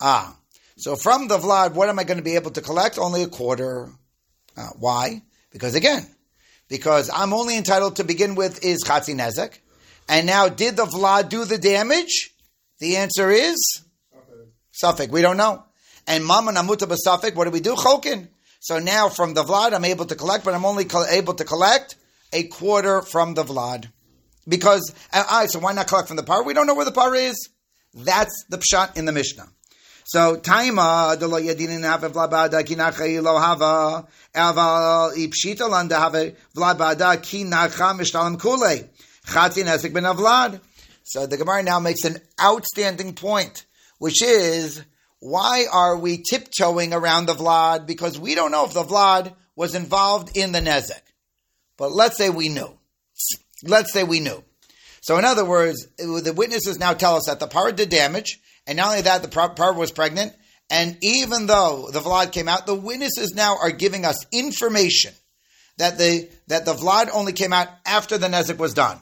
[0.00, 0.36] Ah,
[0.76, 2.98] so from the vlad, what am I going to be able to collect?
[2.98, 3.88] Only a quarter.
[4.56, 5.22] Uh, why?
[5.50, 6.06] Because again,
[6.68, 9.58] because I'm only entitled to begin with is chatzi nezek,
[10.08, 12.30] and now did the vlad do the damage?
[12.78, 13.82] The answer is
[14.72, 15.10] suffix.
[15.10, 15.64] We don't know.
[16.06, 17.34] And mama namuta b'suffix.
[17.34, 17.74] What do we do?
[17.74, 18.28] Chokin.
[18.60, 21.96] So now from the vlad, I'm able to collect, but I'm only able to collect
[22.32, 23.90] a quarter from the vlad.
[24.48, 26.44] Because, uh, all right, so why not collect from the par?
[26.44, 27.48] We don't know where the par is.
[27.94, 29.48] That's the pshat in the Mishnah.
[30.08, 35.98] So, taima, de lo yadinin have vlad ba'ada ki nacha lo hava, aval ipshita landa
[35.98, 36.12] have
[36.54, 38.88] vlad ba'ada ki nacha mishtalim kule.
[39.26, 40.60] Chatzi nesek ben avlad.
[41.02, 43.64] So the Gemara now makes an outstanding point,
[43.98, 44.82] which is,
[45.20, 47.86] why are we tiptoeing around the Vlad?
[47.86, 51.00] Because we don't know if the Vlad was involved in the Nezek.
[51.76, 52.76] But let's say we knew.
[53.62, 54.42] Let's say we knew.
[55.00, 58.76] So in other words, the witnesses now tell us that the par did damage, and
[58.76, 60.32] not only that, the par par was pregnant,
[60.70, 65.12] and even though the Vlad came out, the witnesses now are giving us information
[65.78, 68.98] that the that the Vlad only came out after the Nezik was done.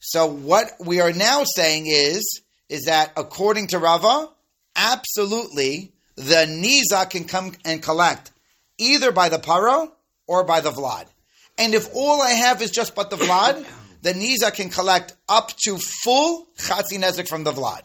[0.00, 4.28] So what we are now saying is is that according to Rava,
[4.74, 8.30] absolutely the Niza can come and collect
[8.78, 9.90] either by the Paro
[10.26, 11.06] or by the Vlad.
[11.58, 13.66] And if all I have is just but the Vlad,
[14.02, 17.82] the Niza can collect up to full Chatzi Nezek from the Vlad.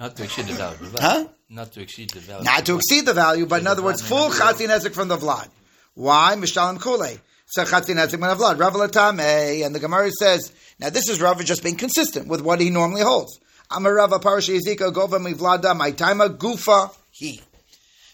[0.00, 0.78] Not to exceed the value.
[0.98, 1.26] Huh?
[1.50, 2.44] Not to exceed the value.
[2.44, 5.48] Not to exceed the value, but in other words, full Chatzi Nezek from the Vlad.
[5.92, 6.34] Why?
[6.38, 7.18] Mishtalim Kule.
[7.48, 8.58] So Chatzi Nezek from the Vlad.
[8.58, 9.64] Rav Latame.
[9.64, 13.02] And the Gemara says, now this is Rav just being consistent with what he normally
[13.02, 13.40] holds.
[13.70, 17.42] Amarava Parasha Yezika Gova Mivlada My Taima Gufa He.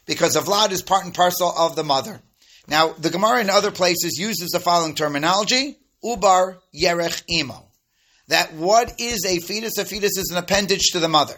[0.06, 2.20] Because the Vlad is part and parcel of the mother.
[2.66, 7.64] Now, the Gemara in other places uses the following terminology, Ubar Yerech Imo.
[8.26, 9.78] That what is a fetus?
[9.78, 11.36] A fetus is an appendage to the mother.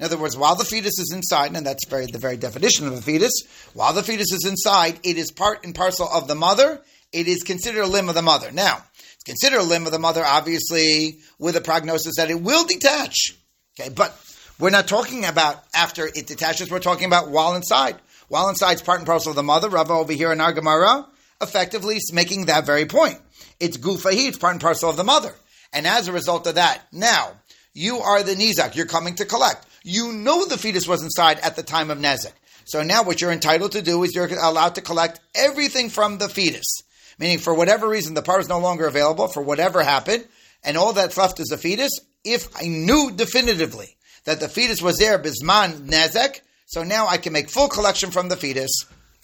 [0.00, 2.94] In other words, while the fetus is inside, and that's very, the very definition of
[2.94, 3.42] a fetus,
[3.74, 6.80] while the fetus is inside, it is part and parcel of the mother.
[7.12, 8.50] It is considered a limb of the mother.
[8.50, 12.64] Now, it's considered a limb of the mother, obviously, with a prognosis that it will
[12.64, 13.36] detach.
[13.78, 14.18] Okay, but
[14.58, 17.96] we're not talking about after it detaches, we're talking about while inside.
[18.28, 19.68] While inside is part and parcel of the mother.
[19.68, 21.06] Rava over here in our Gemara,
[21.42, 23.18] effectively making that very point.
[23.58, 25.34] It's gufahi, it's part and parcel of the mother.
[25.74, 27.32] And as a result of that, now,
[27.74, 29.66] you are the Nizak, you're coming to collect.
[29.82, 32.32] You know the fetus was inside at the time of Nezek.
[32.64, 36.28] So now what you're entitled to do is you're allowed to collect everything from the
[36.28, 36.82] fetus.
[37.18, 40.26] Meaning, for whatever reason, the part is no longer available, for whatever happened,
[40.64, 41.90] and all that's left is the fetus,
[42.24, 47.32] if I knew definitively that the fetus was there, bisman nezek, so now I can
[47.32, 48.70] make full collection from the fetus.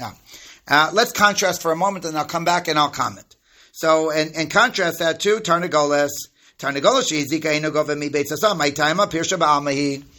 [0.00, 0.12] Now,
[0.68, 3.36] uh, let's contrast for a moment, and I'll come back and I'll comment.
[3.72, 6.10] So, and, and contrast that to Tarnagolas.
[6.58, 10.02] Tarnagolas shehizika enogova mi beitzasa, my time up, ba'almahi.
[10.02, 10.15] Ah.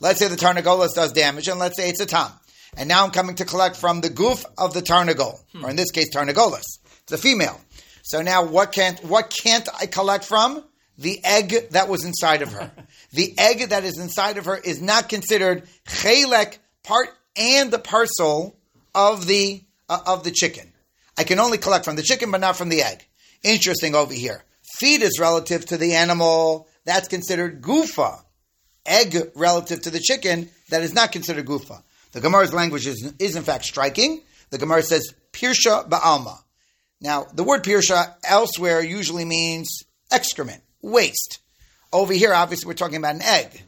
[0.00, 2.32] Let's say the Tarnagolas does damage, and let's say it's a tom.
[2.76, 5.90] And now I'm coming to collect from the goof of the Tarnagol, or in this
[5.90, 6.64] case, Tarnagolas.
[7.02, 7.60] It's a female.
[8.02, 10.64] So now what can't, what can't I collect from?
[10.98, 12.70] The egg that was inside of her.
[13.12, 18.58] the egg that is inside of her is not considered chelek, part and the parcel
[18.94, 20.72] of the, uh, of the chicken.
[21.18, 23.06] I can only collect from the chicken, but not from the egg.
[23.42, 24.44] Interesting over here.
[24.78, 26.68] Feed is relative to the animal.
[26.84, 28.22] That's considered gufa.
[28.86, 30.48] Egg relative to the chicken.
[30.70, 31.82] That is not considered gufa.
[32.12, 34.22] The Gemara's language is, is in fact striking.
[34.50, 36.38] The Gemara says pirsha ba'alma.
[37.00, 41.38] Now, the word pirsha elsewhere usually means excrement, waste.
[41.92, 43.62] Over here, obviously, we're talking about an egg.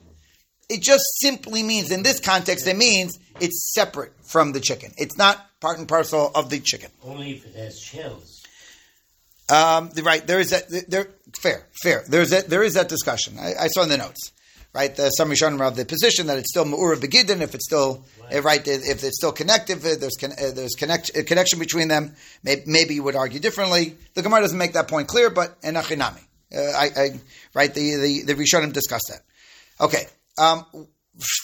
[0.68, 4.92] It just simply means, in this context, it means it's separate from the chicken.
[4.96, 6.90] It's not part and parcel of the chicken.
[7.02, 8.42] Only if it has shells.
[9.50, 13.38] Um, right there is that there fair fair there's that there is that discussion.
[13.38, 14.32] I, I saw in the notes.
[14.74, 17.66] Right, the some Rishonim are of the position that it's still Ma'ura Begidin if it's
[17.66, 18.04] still
[18.34, 22.14] uh, right if it's still connective, there's con- uh, there's connect, a connection between them.
[22.42, 23.98] Maybe, maybe you would argue differently.
[24.14, 26.22] The Gemara doesn't make that point clear, but enachinami.
[26.54, 27.20] Uh, I, I
[27.52, 29.20] right the the the Rishonim discussed that.
[29.84, 30.06] Okay,
[30.38, 30.64] um,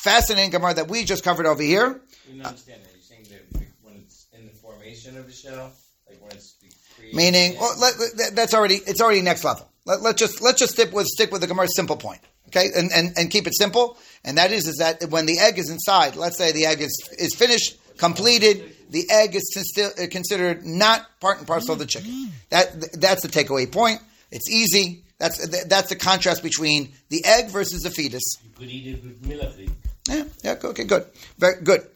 [0.03, 2.01] fascinating Gemara that we just covered over here.
[2.31, 2.91] You don't understand that.
[2.93, 5.73] You're saying that when it's in the formation of the shell,
[6.09, 6.57] like when it's
[6.97, 7.15] created.
[7.15, 9.69] Meaning, well, let, let- that's already it's already next level.
[9.85, 12.91] Let, let's just let's just stick with stick with the Gemara's simple point, okay, and,
[12.93, 13.97] and and keep it simple.
[14.25, 16.97] And that is is that when the egg is inside, let's say the egg is
[17.19, 22.33] is finished, completed, the egg is still considered not part and parcel of the chicken.
[22.51, 24.01] That that's the takeaway point.
[24.31, 25.05] It's easy.
[25.19, 28.23] That's that's the contrast between the egg versus the fetus.
[28.45, 29.71] You could eat it with milachik.
[30.09, 31.07] Yeah, yeah, okay, good,
[31.39, 31.87] very good.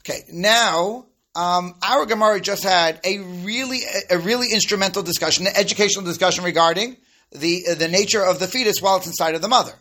[0.00, 6.04] Okay, now um, our Gemara just had a really, a really instrumental discussion, an educational
[6.04, 6.96] discussion regarding
[7.30, 9.72] the uh, the nature of the fetus while it's inside of the mother.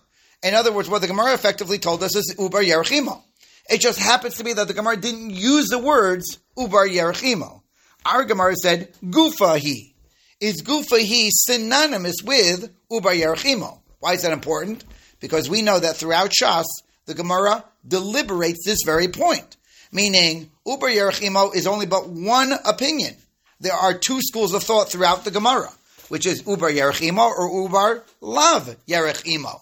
[0.44, 3.22] In other words, what the Gemara effectively told us is ubar yerachimo.
[3.70, 7.62] It just happens to be that the Gemara didn't use the words ubar yerachimo.
[8.06, 9.94] Our Gemara said gufahi.
[10.40, 13.80] Is gufahi synonymous with ubar yerachimo?
[14.00, 14.84] Why is that important?
[15.20, 16.66] Because we know that throughout Shas,
[17.06, 19.58] the Gemara deliberates this very point.
[19.92, 23.16] Meaning, Uber Yerachimo is only but one opinion.
[23.60, 25.72] There are two schools of thought throughout the Gemara,
[26.10, 29.62] which is Uber Yerachimo or Uber Lav Yerachimo.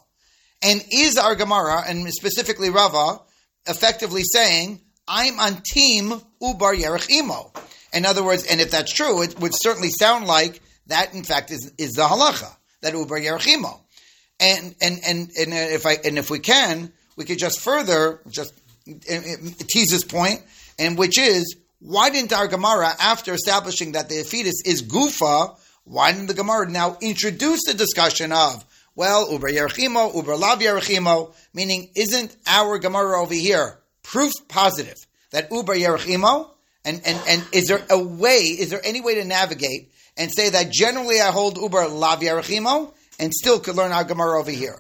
[0.65, 3.21] And is our Gemara, and specifically Rava,
[3.67, 6.09] effectively saying, I'm on team
[6.41, 7.55] Ubar Yerachimo.
[7.93, 11.51] In other words, and if that's true, it would certainly sound like that, in fact,
[11.51, 12.51] is, is the halacha,
[12.81, 13.79] that Ubar Yerachimo.
[14.39, 18.51] And, and, and, and if I, and if we can, we could just further, just
[18.89, 19.19] uh,
[19.67, 20.41] tease this point,
[20.79, 26.11] and which is, why didn't our Gemara, after establishing that the fetus is gufa, why
[26.11, 31.89] didn't the Gemara now introduce the discussion of, well, uber yerachimo, uber lav yerachimo, meaning
[31.95, 36.49] isn't our Gemara over here proof positive that uber yerachimo,
[36.85, 40.49] and, and, and is there a way, is there any way to navigate and say
[40.49, 44.79] that generally I hold uber lav yerachimo, and still could learn our Gemara over here?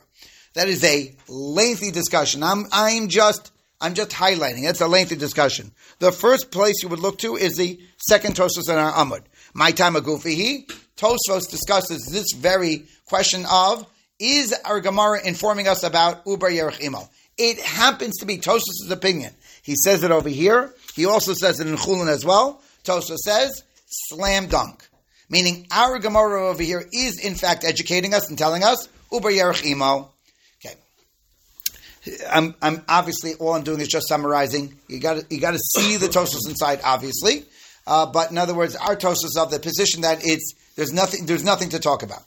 [0.53, 2.43] That is a lengthy discussion.
[2.43, 3.51] I'm, I'm just,
[3.81, 4.63] I'm just highlighting.
[4.63, 5.71] That's a lengthy discussion.
[5.99, 9.23] The first place you would look to is the second Tosfos in our Amud.
[9.53, 10.71] My time agufihi.
[10.95, 13.85] Tosfos discusses this very question of,
[14.19, 17.07] is our Gemara informing us about Uber Yerachimo?
[17.37, 19.33] It happens to be Tosfos' opinion.
[19.61, 20.73] He says it over here.
[20.95, 22.61] He also says it in Chulin as well.
[22.83, 24.87] Tosfos says, slam dunk.
[25.29, 30.09] Meaning our Gemara over here is in fact educating us and telling us, Uber Yerachimo.
[30.63, 30.75] Okay.
[32.31, 34.77] I'm, I'm obviously all I'm doing is just summarizing.
[34.87, 37.43] You got you got to see the Tosos inside, obviously.
[37.87, 41.43] Uh, but in other words, our Tosos of the position that it's there's nothing there's
[41.43, 42.23] nothing to talk about.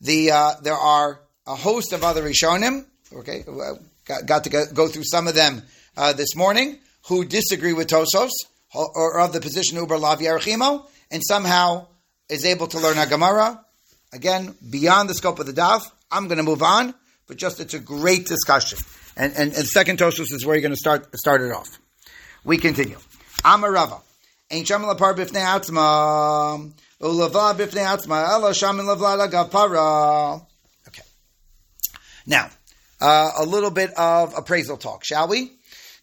[0.00, 2.84] The uh, there are a host of other Rishonim.
[3.12, 5.62] Okay, uh, got, got to go, through some of them
[5.96, 8.28] uh, this morning who disagree with Tosos
[8.74, 11.86] or, of the position Uber Lav Yerachimo, and somehow
[12.28, 13.64] is able to learn a Gemara.
[14.12, 15.90] Again, beyond the scope of the daf.
[16.10, 16.94] I'm going to move on,
[17.26, 18.78] but just it's a great discussion.
[19.16, 21.78] And, and, and second Tosos is where you're going to start start it off.
[22.44, 22.98] We continue.
[23.42, 24.00] Amarava.
[24.50, 26.72] Ein sham lapar atzma.
[27.00, 28.28] Atzma.
[28.28, 30.46] Ela sham lavla gapara.
[32.28, 32.50] Now,
[33.00, 35.50] uh, a little bit of appraisal talk, shall we?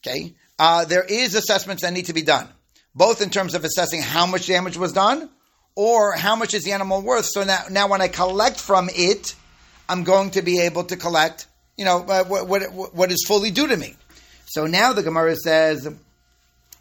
[0.05, 0.33] Okay.
[0.57, 2.47] Uh, there is assessments that need to be done,
[2.95, 5.29] both in terms of assessing how much damage was done
[5.75, 7.25] or how much is the animal worth.
[7.25, 9.35] So now, now when I collect from it,
[9.87, 13.51] I'm going to be able to collect, you know, uh, what, what, what is fully
[13.51, 13.95] due to me.
[14.45, 15.87] So now the Gemara says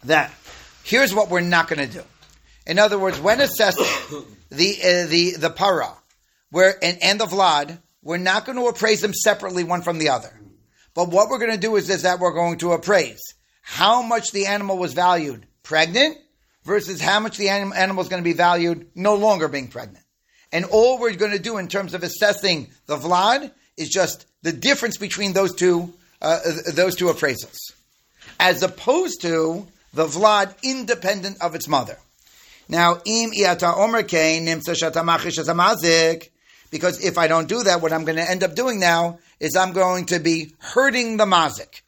[0.05, 0.31] that
[0.83, 2.03] here's what we're not going to do.
[2.65, 3.85] In other words, when assessing
[4.49, 5.91] the uh, the the para,
[6.49, 10.09] where and, and the vlad, we're not going to appraise them separately one from the
[10.09, 10.31] other.
[10.93, 13.19] But what we're going to do is, is that we're going to appraise
[13.61, 16.17] how much the animal was valued pregnant
[16.63, 20.05] versus how much the anim- animal is going to be valued no longer being pregnant.
[20.51, 24.53] And all we're going to do in terms of assessing the vlad is just the
[24.53, 26.39] difference between those two uh,
[26.73, 27.57] those two appraisals,
[28.39, 31.97] as opposed to the vlad independent of its mother.
[32.69, 36.29] Now, im iata omer kein nimtza shatamachish
[36.71, 39.55] because if I don't do that, what I'm going to end up doing now is
[39.55, 41.81] I'm going to be hurting the mazik.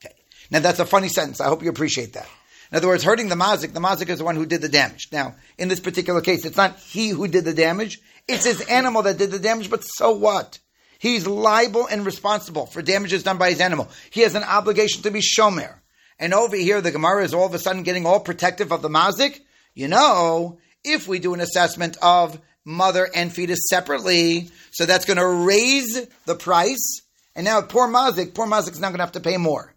[0.00, 0.14] Okay.
[0.50, 1.40] Now that's a funny sentence.
[1.40, 2.28] I hope you appreciate that.
[2.70, 5.08] In other words, hurting the mazik, the mazik is the one who did the damage.
[5.12, 9.02] Now, in this particular case, it's not he who did the damage, it's his animal
[9.02, 10.58] that did the damage, but so what?
[10.98, 13.90] He's liable and responsible for damages done by his animal.
[14.10, 15.74] He has an obligation to be shomer.
[16.18, 18.88] And over here, the Gemara is all of a sudden getting all protective of the
[18.88, 19.40] mazik.
[19.74, 25.18] You know, if we do an assessment of mother and fetus separately, so that's going
[25.18, 27.02] to raise the price.
[27.34, 29.74] And now poor mazik, poor mazik is not going to have to pay more.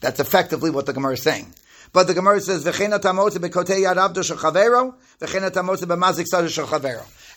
[0.00, 1.54] That's effectively what the Gemara is saying.
[1.92, 2.66] But the Gemara says,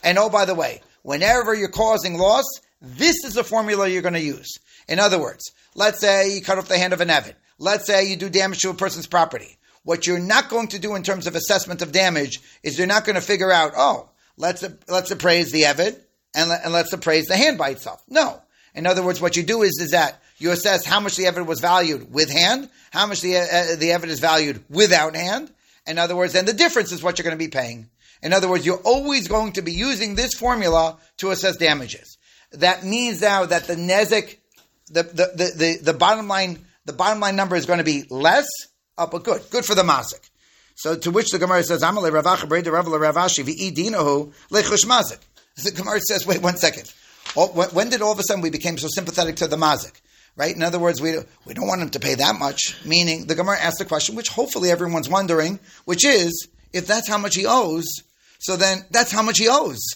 [0.03, 2.43] And oh, by the way, whenever you're causing loss,
[2.81, 4.57] this is the formula you're going to use.
[4.89, 7.35] In other words, let's say you cut off the hand of an Evid.
[7.59, 9.57] Let's say you do damage to a person's property.
[9.83, 13.05] What you're not going to do in terms of assessment of damage is you're not
[13.05, 15.99] going to figure out, oh, let's let's appraise the Evid
[16.35, 18.03] and, and let's appraise the hand by itself.
[18.07, 18.41] No.
[18.73, 21.45] In other words, what you do is, is that you assess how much the Evid
[21.45, 25.51] was valued with hand, how much the, uh, the Evid is valued without hand.
[25.85, 27.89] In other words, then the difference is what you're going to be paying.
[28.21, 32.17] In other words, you're always going to be using this formula to assess damages.
[32.53, 34.37] That means now that the nezek,
[34.87, 38.47] the, the, the, the bottom line, the bottom line number is going to be less,
[39.07, 40.29] but good, good for the mazik.
[40.75, 45.19] So to which the Gemara says, Amale Ravacha Breda Rav Ravashi V'idinahu Lechush Mazik.
[45.63, 46.91] The Gemara says, wait one second.
[47.35, 49.99] When did all of a sudden we became so sympathetic to the mazik?
[50.35, 50.55] Right?
[50.55, 52.83] In other words, we, we don't want him to pay that much.
[52.85, 57.17] Meaning, the Gemara asked the question, which hopefully everyone's wondering, which is, if that's how
[57.17, 57.85] much he owes,
[58.39, 59.81] so then that's how much he owes.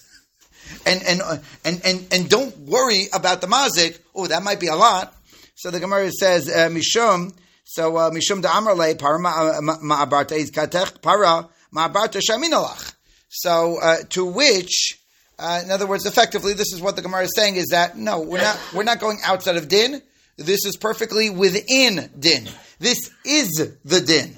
[0.88, 1.22] And and
[1.64, 4.00] and and, and don't worry about the mazik.
[4.16, 5.16] Oh, that might be a lot.
[5.54, 7.36] So the Gemara says, uh, Mishum.
[7.66, 12.94] So uh, Mishum da para ma'abarta is katech para ma'abarta shaminalach.
[13.28, 15.02] So uh, to which,
[15.40, 18.22] uh, in other words, effectively, this is what the Gemara is saying: is that no,
[18.22, 20.02] we're not we're not going outside of din.
[20.38, 22.48] This is perfectly within din.
[22.80, 23.50] This is
[23.84, 24.38] the din,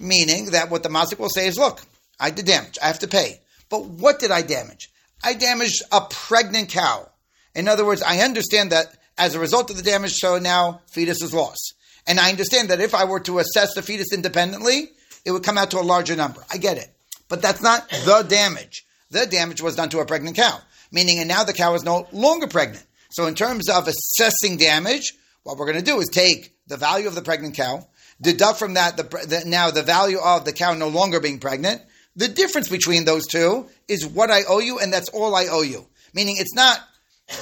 [0.00, 1.82] meaning that what the mazik will say is, look,
[2.18, 2.78] I did damage.
[2.82, 3.40] I have to pay.
[3.68, 4.88] But what did I damage?
[5.22, 7.10] I damaged a pregnant cow.
[7.54, 8.86] In other words, I understand that
[9.18, 11.74] as a result of the damage, so now fetus is lost.
[12.06, 14.90] And I understand that if I were to assess the fetus independently,
[15.24, 16.44] it would come out to a larger number.
[16.52, 16.88] I get it.
[17.28, 18.84] But that's not the damage.
[19.10, 20.58] The damage was done to a pregnant cow,
[20.92, 22.84] meaning and now the cow is no longer pregnant.
[23.10, 25.12] So in terms of assessing damage,
[25.44, 27.86] what we're going to do is take the value of the pregnant cow,
[28.20, 31.82] deduct from that the, the, now the value of the cow no longer being pregnant,
[32.16, 35.62] the difference between those two is what I owe you, and that's all I owe
[35.62, 35.86] you.
[36.12, 36.78] Meaning, it's not,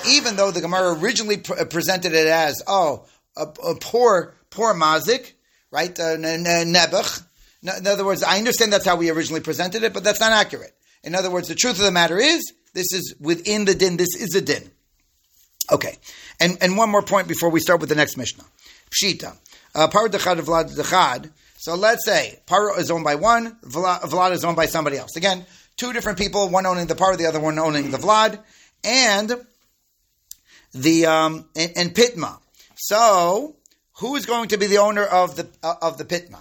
[0.08, 3.04] even though the Gemara originally pre- presented it as, oh,
[3.36, 5.32] a, a poor, poor mazik,
[5.70, 5.98] right?
[5.98, 7.24] Uh, nebuch.
[7.62, 10.74] In other words, I understand that's how we originally presented it, but that's not accurate.
[11.02, 14.14] In other words, the truth of the matter is, this is within the din, this
[14.16, 14.70] is a din.
[15.70, 15.96] Okay.
[16.40, 18.44] And, and one more point before we start with the next Mishnah.
[18.90, 19.36] Pshita.
[19.74, 21.30] Uh, Par dechad vlad dechad.
[21.56, 25.16] So let's say Paro is owned by one, Vlad is owned by somebody else.
[25.16, 28.40] Again, two different people, one owning the Paro, the other one owning the Vlad,
[28.82, 29.32] and
[30.74, 32.38] the um, and, and Pitma.
[32.74, 33.54] So,
[33.98, 36.38] who is going to be the owner of the uh, of the Pitma?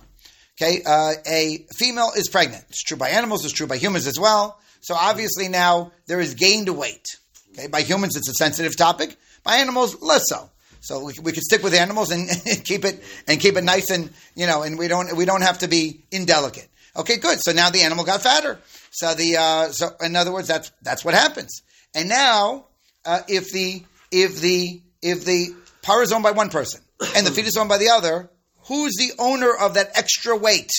[0.61, 2.63] Okay, uh, a female is pregnant.
[2.69, 3.43] It's true by animals.
[3.43, 4.59] It's true by humans as well.
[4.81, 7.05] So obviously now there is gained weight.
[7.53, 9.15] Okay, by humans it's a sensitive topic.
[9.43, 10.49] By animals, less so.
[10.81, 12.29] So we, we could stick with animals and,
[12.63, 15.59] keep it and keep it nice and you know, and we don't we don't have
[15.59, 16.67] to be indelicate.
[16.95, 17.39] Okay, good.
[17.41, 18.59] So now the animal got fatter.
[18.91, 21.61] So the uh, so in other words, that's that's what happens.
[21.95, 22.65] And now,
[23.05, 26.81] uh, if the if the if the par is owned by one person
[27.15, 28.29] and the feet is owned by the other,
[28.67, 30.71] who's the owner of that extra weight?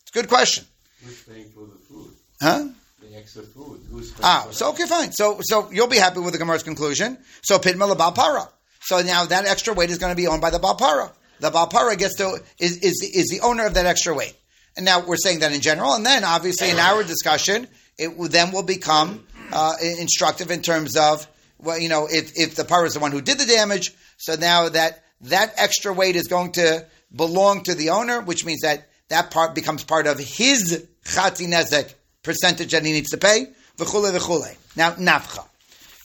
[0.00, 0.64] It's a good question.
[1.04, 2.10] Who's paying for the food?
[2.40, 2.68] Huh?
[3.00, 3.80] The extra food.
[3.90, 5.12] Who's paying Ah, so okay, fine.
[5.12, 7.18] So so you'll be happy with the Gemara's conclusion.
[7.42, 8.48] So pitmel about para.
[8.80, 11.12] So now that extra weight is going to be owned by the Balpara.
[11.40, 14.34] The Balpara gets to is, is is the owner of that extra weight.
[14.76, 17.66] And now we're saying that in general, and then obviously in our discussion,
[17.98, 21.26] it then will become uh, instructive in terms of
[21.58, 24.36] well, you know, if, if the par is the one who did the damage, so
[24.36, 28.88] now that that extra weight is going to belong to the owner, which means that
[29.08, 33.46] that part becomes part of his chatzi nezek percentage that he needs to pay.
[33.76, 34.56] V'chule v'chule.
[34.76, 35.46] Now nafcha.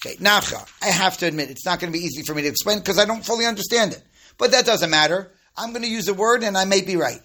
[0.05, 0.67] Okay, nafcha.
[0.81, 2.99] I have to admit it's not going to be easy for me to explain because
[2.99, 4.03] I don't fully understand it.
[4.37, 5.31] But that doesn't matter.
[5.55, 7.21] I'm going to use a word and I may be right.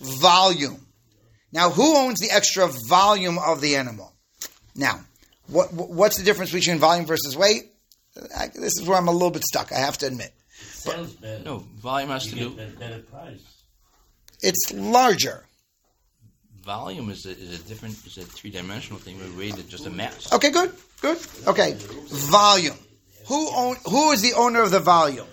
[0.00, 0.86] Volume.
[1.52, 4.12] Now, who owns the extra volume of the animal?
[4.74, 5.00] Now,
[5.48, 7.72] what, what's the difference between volume versus weight?
[8.36, 9.70] I, this is where I'm a little bit stuck.
[9.72, 10.32] I have to admit.
[10.82, 11.44] Sells better.
[11.44, 12.56] No, volume has to You do.
[12.56, 13.40] get a better price.
[14.42, 15.44] It's larger.
[16.64, 19.18] Volume is a, is a different, is a three dimensional thing.
[19.18, 20.32] Where weight is just a mass.
[20.32, 21.18] Okay, good, good.
[21.46, 21.74] Okay,
[22.08, 22.76] volume.
[23.28, 25.26] Who own, Who is the owner of the volume?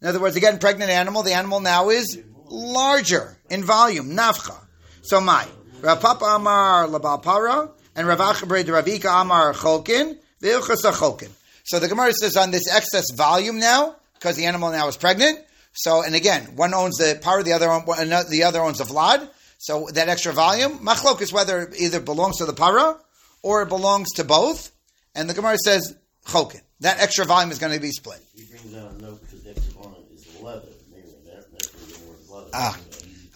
[0.00, 1.22] In other words, again, pregnant animal.
[1.22, 4.10] The animal now is larger in volume.
[4.10, 4.56] Nafcha.
[5.02, 5.46] So my
[5.80, 11.30] Rav Papa Amar Labal Para and Rav Achabre de Ravika Amar Cholkin V'ilchasa Cholkin.
[11.64, 15.38] So the Gemara says on this excess volume now because the animal now is pregnant.
[15.72, 19.28] So and again, one owns the power, the other one, the other owns the vlad.
[19.58, 22.98] So that extra volume, machlok is whether it either belongs to the para
[23.42, 24.70] or it belongs to both.
[25.14, 25.96] And the Gemara says
[26.26, 26.60] chokin.
[26.80, 28.20] That extra volume is going to be split.
[28.34, 30.68] He brings out a note because next on it is leather.
[30.90, 32.50] Maybe that, that's the word leather.
[32.52, 32.78] Ah,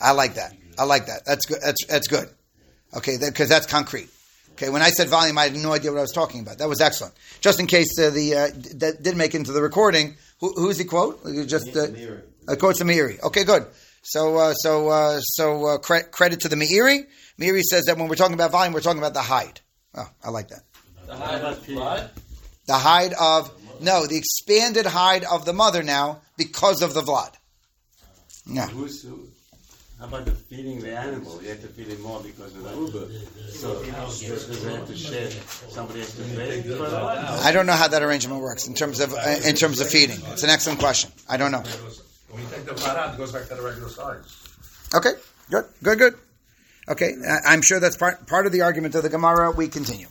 [0.00, 0.54] I like that.
[0.78, 1.24] I like that.
[1.24, 1.58] That's good.
[1.62, 2.28] That's that's good.
[2.96, 4.08] Okay, because that's concrete.
[4.60, 6.58] Okay, when I said volume, I had no idea what I was talking about.
[6.58, 7.14] That was excellent.
[7.40, 10.52] Just in case uh, the uh, d- that didn't make it into the recording, who,
[10.52, 11.24] who's the quote?
[11.46, 12.20] Just uh, Meiri.
[12.46, 13.22] a quote to Meiri.
[13.22, 13.64] Okay, good.
[14.02, 17.06] So uh, so uh, so uh, cre- credit to the Meiri.
[17.40, 19.60] Meiri says that when we're talking about volume, we're talking about the hide.
[19.94, 20.64] Oh, I like that.
[21.06, 22.10] The hide of blood?
[22.66, 23.50] The hide of
[23.80, 27.32] no, the expanded hide of the mother now because of the vlad.
[28.46, 28.66] Yeah.
[28.66, 29.26] Who's, who,
[30.00, 31.40] how about the feeding the animal?
[31.42, 33.06] You have to feed it more because of the Uber.
[33.50, 35.30] So does does have to share?
[35.68, 37.44] Somebody has to pay?
[37.46, 40.18] I don't know how that arrangement works in terms of uh, in terms of feeding.
[40.32, 41.12] It's an excellent question.
[41.28, 41.62] I don't know.
[42.30, 44.24] When you take the blood out, it goes back to the regular size.
[44.94, 45.12] Okay,
[45.50, 46.14] good, good, good.
[46.88, 49.50] Okay, I- I'm sure that's part part of the argument of the Gemara.
[49.52, 50.06] We continue.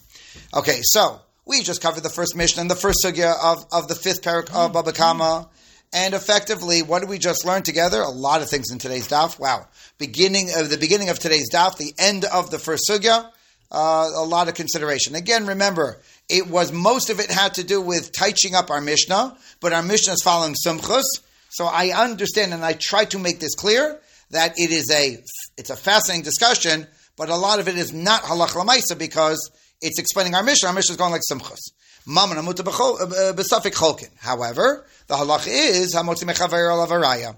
[0.55, 3.95] Okay, so we just covered the first mission and the first sugya of, of the
[3.95, 5.49] fifth parak of Baba Kama.
[5.91, 8.01] And effectively, what did we just learn together?
[8.01, 9.39] A lot of things in today's daf.
[9.39, 9.67] Wow.
[9.97, 13.31] Beginning of the beginning of today's daf, the end of the first sugya,
[13.71, 15.15] uh, a lot of consideration.
[15.15, 19.35] Again, remember, it was most of it had to do with touching up our Mishnah,
[19.59, 21.05] but our Mishnah is following Sumchus.
[21.49, 25.17] So I understand and I try to make this clear that it is a
[25.57, 26.85] it's a fascinating discussion,
[27.17, 29.49] but a lot of it is not halach lamaisa because
[29.81, 30.69] it's explaining our Mishnah.
[30.69, 31.71] Our Mishnah is going like Sumchus.
[32.07, 34.07] B'chol- uh.
[34.17, 37.37] However, the halach is hamotzi mechaver alavaraya.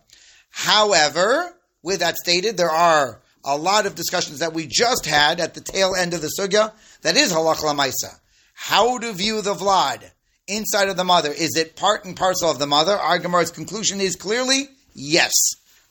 [0.51, 1.53] However,
[1.83, 5.61] with that stated, there are a lot of discussions that we just had at the
[5.61, 8.19] tail end of the sugya that is halach lamaisa.
[8.53, 10.11] How to view the vlad
[10.47, 11.31] inside of the mother?
[11.31, 12.93] Is it part and parcel of the mother?
[12.93, 15.33] Our Gemara's conclusion is clearly yes,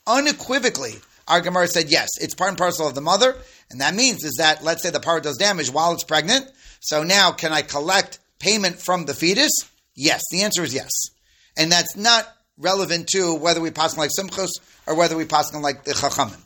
[0.06, 0.94] unequivocally.
[1.26, 3.36] Our Gemara said yes, it's part and parcel of the mother,
[3.70, 6.50] and that means is that let's say the power does damage while it's pregnant.
[6.80, 9.53] So now, can I collect payment from the fetus?
[9.95, 10.91] Yes, the answer is yes,
[11.57, 12.26] and that's not
[12.59, 14.51] relevant to whether we pass like Sumchus
[14.86, 16.41] or whether we pass like the Chachamim.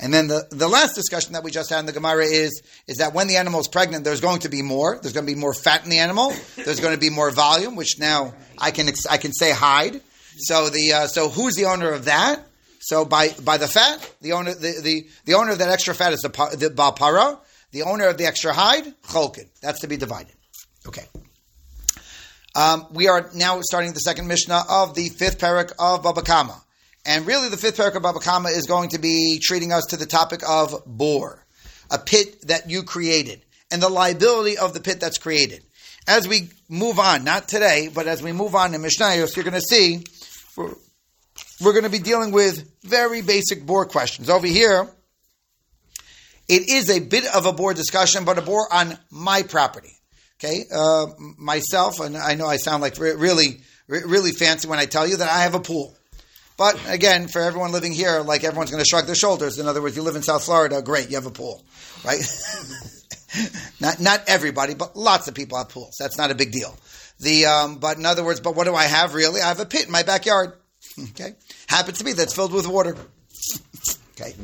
[0.00, 2.98] And then the, the last discussion that we just had in the Gemara is is
[2.98, 4.98] that when the animal is pregnant, there's going to be more.
[5.02, 6.32] There's going to be more fat in the animal.
[6.56, 10.00] There's going to be more volume, which now I can I can say hide.
[10.38, 12.46] So the uh, so who's the owner of that?
[12.78, 16.12] So by by the fat, the owner the, the, the owner of that extra fat
[16.12, 17.38] is the the balpara.
[17.70, 19.48] The owner of the extra hide, cholkin.
[19.60, 20.32] That's to be divided.
[20.86, 21.04] Okay.
[22.54, 26.60] Um, we are now starting the second Mishnah of the fifth parak of Baba Kama.
[27.06, 29.96] And really, the fifth parak of Baba Kama is going to be treating us to
[29.96, 31.44] the topic of bor,
[31.90, 35.62] a pit that you created, and the liability of the pit that's created.
[36.06, 39.54] As we move on, not today, but as we move on in Mishnayos, you're going
[39.54, 40.04] to see
[40.56, 40.74] we're,
[41.60, 44.30] we're going to be dealing with very basic bor questions.
[44.30, 44.88] Over here,
[46.48, 49.97] it is a bit of a bor discussion, but a bor on my property.
[50.38, 54.78] Okay, uh, myself, and I know I sound like re- really, re- really fancy when
[54.78, 55.96] I tell you that I have a pool.
[56.56, 59.58] But again, for everyone living here, like everyone's going to shrug their shoulders.
[59.58, 61.64] In other words, you live in South Florida, great, you have a pool,
[62.04, 62.20] right?
[63.80, 65.96] not not everybody, but lots of people have pools.
[65.98, 66.76] That's not a big deal.
[67.20, 69.40] The um, but in other words, but what do I have really?
[69.40, 70.52] I have a pit in my backyard.
[71.10, 71.34] Okay,
[71.68, 72.96] happens to be that's filled with water.
[74.20, 74.34] Okay,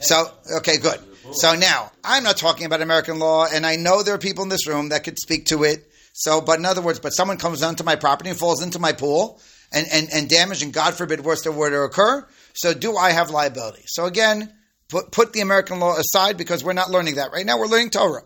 [0.00, 1.00] so okay, good.
[1.32, 4.50] So now I'm not talking about American law, and I know there are people in
[4.50, 5.90] this room that could speak to it.
[6.12, 8.92] So, but in other words, but someone comes onto my property and falls into my
[8.92, 9.40] pool
[9.72, 12.26] and, and, and damage, and God forbid, worse were to occur.
[12.52, 13.82] So, do I have liability?
[13.86, 14.52] So, again,
[14.88, 17.58] put, put the American law aside because we're not learning that right now.
[17.58, 18.22] We're learning Torah.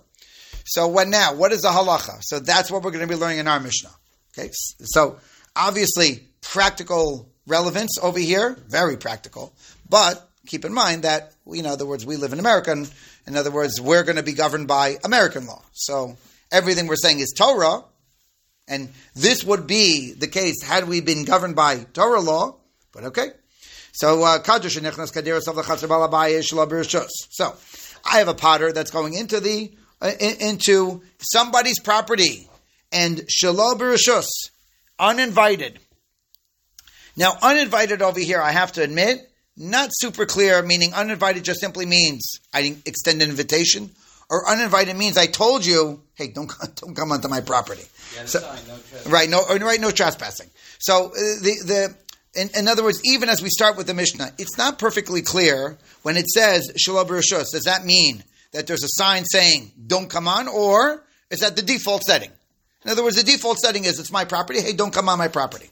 [0.67, 1.35] So, what now?
[1.35, 2.19] What is the halacha?
[2.21, 3.91] So, that's what we're going to be learning in our Mishnah.
[4.39, 5.19] Okay, so
[5.57, 9.55] obviously practical relevance over here, very practical.
[9.89, 12.73] But keep in mind that, you know, in other words, we live in America.
[12.73, 12.91] And
[13.27, 15.63] in other words, we're going to be governed by American law.
[15.73, 16.17] So
[16.51, 17.85] everything we're saying is Torah,
[18.67, 22.57] and this would be the case had we been governed by Torah law.
[22.93, 23.29] But okay.
[23.93, 24.39] So uh,
[27.31, 27.57] So
[28.05, 32.49] I have a potter that's going into the uh, into somebody's property
[32.93, 34.27] and B'Rishus,
[34.99, 35.79] uninvited.
[37.17, 39.28] Now, uninvited over here, I have to admit,
[39.59, 40.63] not super clear.
[40.63, 43.91] Meaning, uninvited just simply means I didn't extend an invitation,
[44.31, 47.83] or uninvited means I told you, hey, don't don't come onto my property.
[48.27, 48.41] So-
[49.11, 50.49] Right, no, right, no trespassing.
[50.79, 54.31] So uh, the the in, in other words, even as we start with the Mishnah,
[54.39, 57.51] it's not perfectly clear when it says Shalom Rishus.
[57.53, 61.63] Does that mean that there's a sign saying "Don't come on," or is that the
[61.63, 62.31] default setting?
[62.85, 64.61] In other words, the default setting is it's my property.
[64.61, 65.69] Hey, don't come on my property.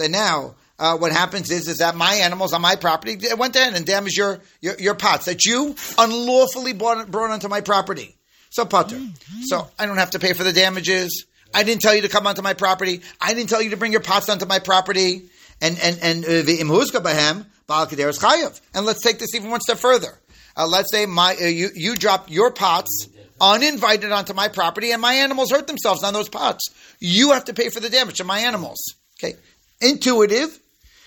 [0.00, 3.74] And now, uh, what happens is, is that my animals on my property went ahead
[3.74, 8.16] and damaged your, your, your pots that you unlawfully brought, brought onto my property.
[8.50, 9.00] So potter.
[9.44, 11.26] So I don't have to pay for the damages.
[11.54, 13.02] I didn't tell you to come onto my property.
[13.20, 15.28] I didn't tell you to bring your pots onto my property.
[15.60, 18.60] And and and uh, v'im huzka bahem ba'al kaderes chayav.
[18.74, 20.18] And let's take this even one step further.
[20.56, 23.08] Uh, let's say my uh, you you dropped your pots
[23.40, 26.68] uninvited onto my property, and my animals hurt themselves on those pots.
[26.98, 28.78] You have to pay for the damage to my animals.
[29.18, 29.36] Okay,
[29.80, 30.58] intuitive.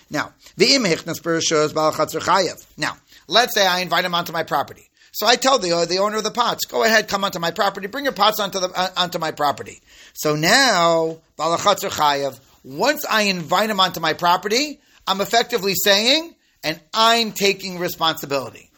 [0.10, 2.66] Now the im hichnas perishos ba'al chatzar chayav.
[2.78, 2.98] Now
[3.28, 4.90] let's say I invite him onto my property.
[5.12, 7.52] So I tell the, uh, the owner of the pots, go ahead, come onto my
[7.52, 9.82] property, bring your pots onto, the, uh, onto my property.
[10.14, 16.80] So now, Balachatzer Chayav, once I invite him onto my property, I'm effectively saying, and
[16.94, 18.70] I'm taking responsibility.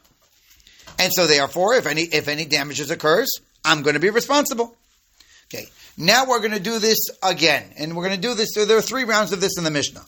[0.98, 3.30] And so therefore, if any, if any damages occurs,
[3.66, 4.76] I'm going to be responsible.
[5.54, 5.66] Okay.
[5.98, 7.74] Now we're going to do this again.
[7.78, 9.72] And we're going to do this, So there are three rounds of this in the
[9.72, 10.04] Mishnah.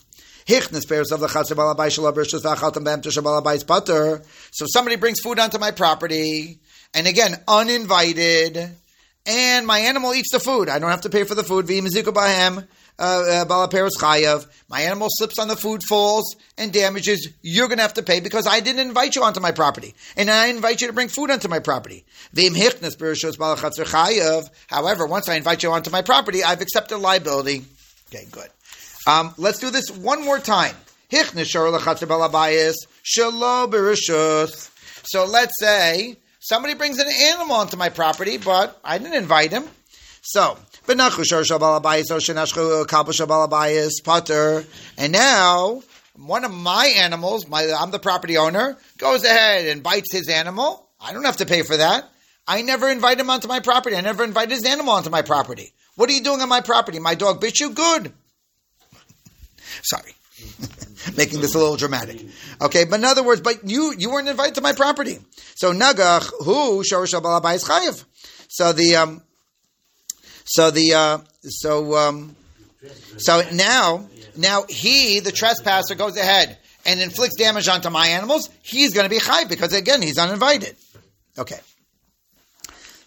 [0.46, 4.22] Hichnas pairs of the chaser balabai shalabrishus v'achaltam b'em to shabalabai's putter.
[4.52, 6.58] So somebody brings food onto my property,
[6.92, 8.70] and again, uninvited,
[9.26, 10.68] and my animal eats the food.
[10.68, 11.66] I don't have to pay for the food.
[11.66, 12.66] V'imiziku b'hem
[12.98, 14.46] uh, uh, balaperos chayav.
[14.68, 17.28] My animal slips on the food, falls, and damages.
[17.42, 20.30] You're going to have to pay because I didn't invite you onto my property, and
[20.30, 22.04] I invite you to bring food onto my property.
[24.68, 27.64] However, once I invite you onto my property, I've accepted liability.
[28.08, 28.48] Okay, good.
[29.06, 30.74] Um, let's do this one more time.
[35.04, 39.64] So let's say somebody brings an animal onto my property, but I didn't invite him.
[40.22, 40.56] So,
[44.98, 45.82] and now
[46.16, 50.88] one of my animals, my, I'm the property owner, goes ahead and bites his animal.
[51.00, 52.08] I don't have to pay for that.
[52.46, 53.96] I never invite him onto my property.
[53.96, 55.72] I never invite his animal onto my property.
[55.96, 56.98] What are you doing on my property?
[56.98, 57.70] My dog bit you?
[57.70, 58.12] Good.
[59.82, 60.14] Sorry.
[61.16, 62.24] Making this a little dramatic.
[62.60, 65.18] Okay, but in other words, but you you weren't invited to my property.
[65.54, 68.04] So nagach who chayiv.
[68.48, 69.22] So the um
[70.44, 72.36] so the uh so um
[73.16, 78.50] so now now he the trespasser goes ahead and inflicts damage onto my animals.
[78.62, 80.76] He's going to be chayiv because again he's uninvited.
[81.38, 81.60] Okay.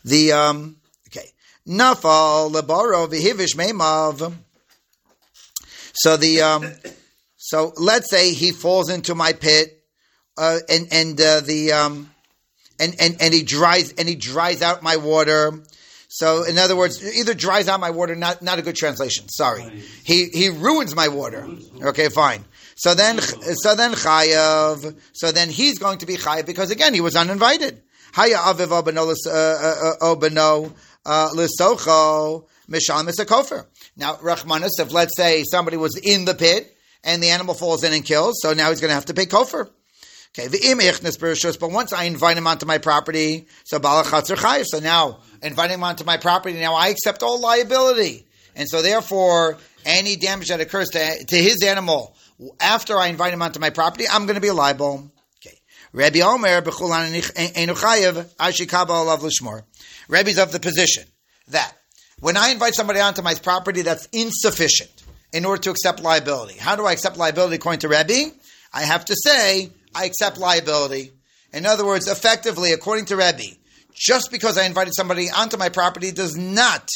[0.05, 0.77] The um
[1.09, 1.27] okay
[1.67, 4.33] nafal lebaro v'hivish meimav.
[5.99, 6.71] So the um,
[7.37, 9.83] so let's say he falls into my pit,
[10.37, 12.11] uh, and and uh, the um,
[12.79, 15.53] and and and he dries and he dries out my water.
[16.09, 19.27] So in other words, either dries out my water, not not a good translation.
[19.29, 21.47] Sorry, he he ruins my water.
[21.81, 22.45] Okay, fine.
[22.75, 24.99] So then so then chayav.
[25.13, 27.81] So then he's going to be chayav because again he was uninvited.
[28.13, 29.13] Haya aviv obeno
[30.01, 30.73] obeno
[31.05, 33.65] lisocho mishal misakofer.
[33.97, 37.93] Now, Rachmanis, if let's say somebody was in the pit and the animal falls in
[37.93, 39.69] and kills, so now he's going to have to pay kofar.
[40.37, 44.65] Okay, the im bereshus, but once I invite him onto my property, so balachatzer chayiv.
[44.67, 49.57] So now, inviting him onto my property, now I accept all liability, and so therefore,
[49.83, 52.15] any damage that occurs to, to his animal
[52.59, 55.11] after I invite him onto my property, I'm going to be liable.
[55.43, 55.57] Okay,
[55.91, 57.09] Rabbi Omer b'chulan
[57.55, 59.63] enu chayiv ashikaba alav l'shmor.
[60.07, 61.05] Rabbi's of the position
[61.47, 61.73] that
[62.19, 65.03] when I invite somebody onto my property, that's insufficient
[65.33, 66.57] in order to accept liability.
[66.57, 68.33] How do I accept liability according to Rebbe?
[68.73, 71.11] I have to say, I accept liability.
[71.53, 73.55] In other words, effectively, according to Rebbe,
[73.93, 76.87] just because I invited somebody onto my property does not,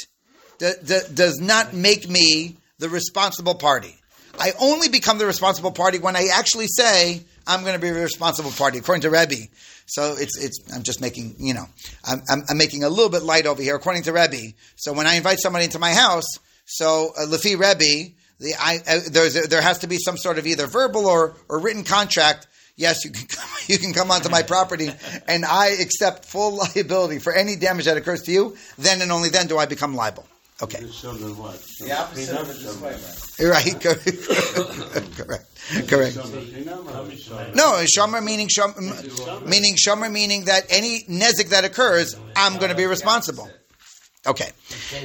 [0.59, 3.95] does not make me the responsible party.
[4.39, 8.01] I only become the responsible party when I actually say, I'm going to be the
[8.01, 9.47] responsible party, according to Rebbe.
[9.91, 10.57] So it's it's.
[10.73, 11.65] I'm just making you know,
[12.05, 14.53] I'm, I'm, I'm making a little bit light over here, according to Rebbe.
[14.77, 16.23] So when I invite somebody into my house,
[16.63, 20.37] so uh, Lefi Rebbe, the I uh, there's a, there has to be some sort
[20.39, 22.47] of either verbal or or written contract.
[22.77, 24.89] Yes, you can come, you can come onto my property,
[25.27, 28.55] and I accept full liability for any damage that occurs to you.
[28.77, 30.25] Then and only then do I become liable.
[30.61, 30.85] Okay.
[30.91, 31.13] Show?
[31.13, 33.51] The opposite of a disclaimer.
[33.51, 36.15] Right, correct, correct, correct.
[37.55, 38.77] No, shomer meaning shomer,
[39.47, 43.49] meaning shomer meaning that any nezik that occurs, I'm going to be responsible.
[44.27, 44.51] Okay,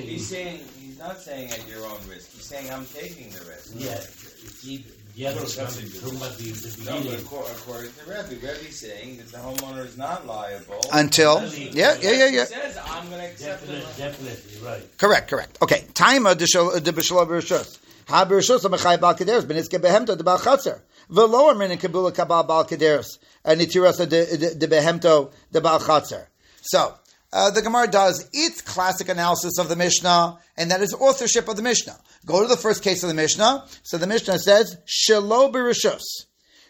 [0.03, 2.33] He's saying he's not saying at your own risk.
[2.33, 3.73] He's saying I'm taking the risk.
[3.75, 7.91] Yeah, it's either, the other is coming, talking about the, the No, but according, according
[7.93, 10.81] to Rebbe, Rebbe's saying that the homeowner is not liable.
[10.93, 11.41] until
[11.73, 12.45] yeah, yeah, yeah, He yeah.
[12.45, 13.97] says I'm going to accept Definitely, it.
[13.97, 14.99] definitely, right.
[14.99, 15.59] Correct, correct.
[15.63, 17.79] Okay, taima de uh, b'shlo b'rishus.
[18.09, 20.81] Ha b'rishus ha bal kederus b'nitzke behemto de bal chatzer.
[21.11, 23.19] V'lo amin in kabula kabal bal kederus.
[23.45, 26.27] And itirasa de behemto de bal chatzer.
[26.61, 26.95] So,
[27.33, 31.57] uh, the Gemara does its classic analysis of the Mishnah, and that is authorship of
[31.57, 31.99] the Mishnah.
[32.25, 33.67] Go to the first case of the Mishnah.
[33.83, 36.03] So the Mishnah says, shelo b'rishus.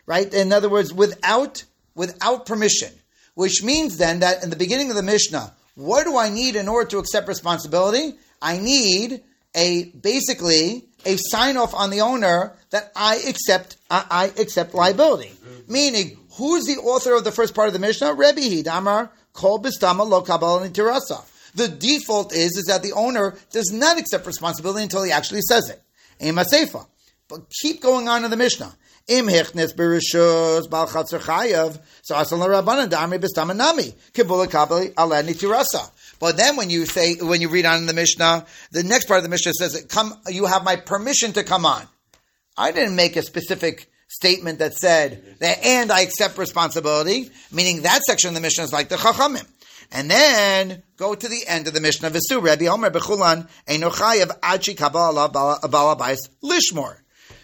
[0.06, 0.32] Right?
[0.32, 2.92] In other words, without, without permission.
[3.34, 6.68] Which means then that in the beginning of the Mishnah, what do I need in
[6.68, 8.14] order to accept responsibility?
[8.40, 9.22] I need
[9.54, 15.32] a basically a sign off on the owner that I accept I, I accept liability.
[15.68, 18.14] Meaning, who's the author of the first part of the Mishnah?
[18.14, 19.58] Rebbe Hidamar Kol.
[21.56, 25.70] The default is is that the owner does not accept responsibility until he actually says
[25.70, 25.80] it.
[27.28, 28.74] But keep going on in the Mishnah.
[29.08, 29.46] Im so.
[36.18, 39.18] But then when you say when you read on in the Mishnah, the next part
[39.18, 41.86] of the Mishnah says, "Come, you have my permission to come on."
[42.56, 48.00] I didn't make a specific statement that said that, and I accept responsibility, meaning that
[48.02, 49.46] section of the Mishnah is like the Chachamim.
[49.92, 52.10] And then go to the end of the Mishnah.
[52.10, 56.96] Visu Rebbe Omer Bechulan Einochayev Achi Kabbalah Balabais Lishmor.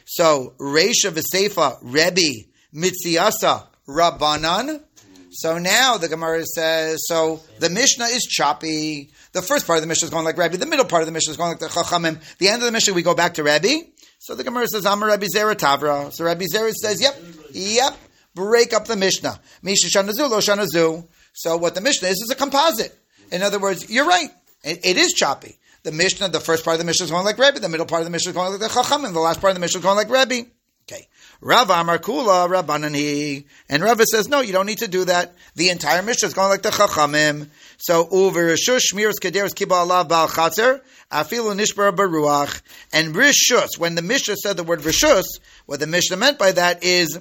[0.06, 4.82] So Reisha V'Seifa Rebbe Mitziasa Rabbanan.
[5.30, 9.12] So now the Gemara says, so the Mishnah is choppy.
[9.32, 10.56] The first part of the Mishnah is going like Rebbe.
[10.56, 12.20] The middle part of the Mishnah is going like the Chachamim.
[12.38, 13.86] The end of the Mishnah we go back to Rebbe.
[14.22, 16.12] So the Gemara says, Amar Rebbe Zera Tavra.
[16.12, 17.20] So Rebbe Zera says, yep,
[17.50, 17.96] yep,
[18.36, 19.40] break up the Mishnah.
[19.62, 21.08] Misha Shanazu, Lo Shanazu.
[21.32, 22.96] So what the Mishnah is, is a composite.
[23.32, 24.28] In other words, you're right.
[24.62, 25.58] It, it is choppy.
[25.82, 27.58] The Mishnah, the first part of the Mishnah is going like Rebbe.
[27.58, 29.12] The middle part of the Mishnah is going like the Chachamim.
[29.12, 30.48] The last part of the Mishnah is going like Rebbe.
[30.88, 31.08] Okay.
[31.40, 33.44] Rav Amar Kula, Rabbanani.
[33.68, 35.34] And Rava says, no, you don't need to do that.
[35.56, 37.48] The entire Mishnah is going like the Chachamim.
[37.82, 42.62] So, Uver Rishush, Shmiras Kederis Kiba Allah Baal Chatzer, Afilu Nishbar Baruach.
[42.92, 45.24] And Rishus, when the Mishnah said the word Rishus,
[45.66, 47.18] what the Mishnah meant by that is,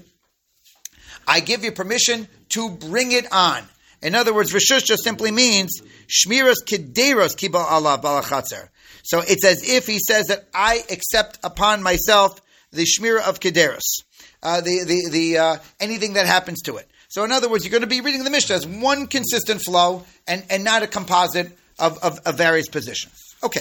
[1.27, 3.63] I give you permission to bring it on.
[4.03, 8.69] In other words, Rishus just simply means Shmiras Kederos Kiba Baal Chatzer.
[9.01, 12.39] So it's as if he says that I accept upon myself
[12.69, 14.03] the Shmira of Kederos.
[14.43, 16.87] Uh, the the the uh, anything that happens to it.
[17.11, 20.05] So in other words, you're going to be reading the Mishnah as one consistent flow
[20.29, 23.13] and, and not a composite of, of, of various positions.
[23.43, 23.59] Okay,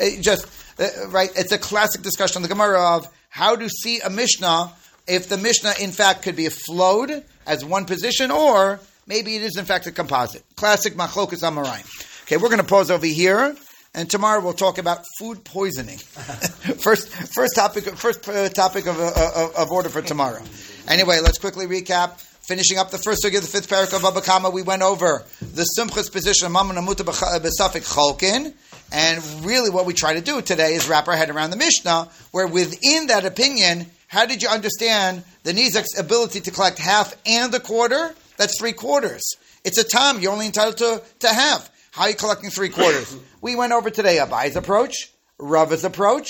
[0.00, 0.46] Uh, just
[0.78, 1.28] uh, right.
[1.34, 4.72] It's a classic discussion on the Gemara of how to see a Mishnah
[5.08, 8.78] if the Mishnah in fact could be flowed as one position or
[9.08, 10.44] maybe it is in fact a composite.
[10.54, 11.86] Classic machlokas amarayim.
[12.22, 13.56] Okay, we're going to pause over here.
[13.94, 15.98] And tomorrow we'll talk about food poisoning.
[16.78, 20.40] first, first topic, first uh, topic of, uh, of, of order for tomorrow.
[20.86, 22.24] Anyway, let's quickly recap.
[22.52, 25.66] Finishing up the first sugi of the fifth parak of Abakama, we went over the
[25.74, 28.52] Sumchus position of Mammon Amuta Besafik uh, Cholkin.
[28.92, 32.10] And really what we try to do today is wrap our head around the Mishnah,
[32.30, 37.54] where within that opinion, how did you understand the Nizak's ability to collect half and
[37.54, 38.14] a quarter?
[38.36, 39.22] That's three quarters.
[39.64, 41.70] It's a tam, you're only entitled to, to half.
[41.92, 43.16] How are you collecting three quarters?
[43.40, 46.28] we went over today Abaye's approach, Rava's approach,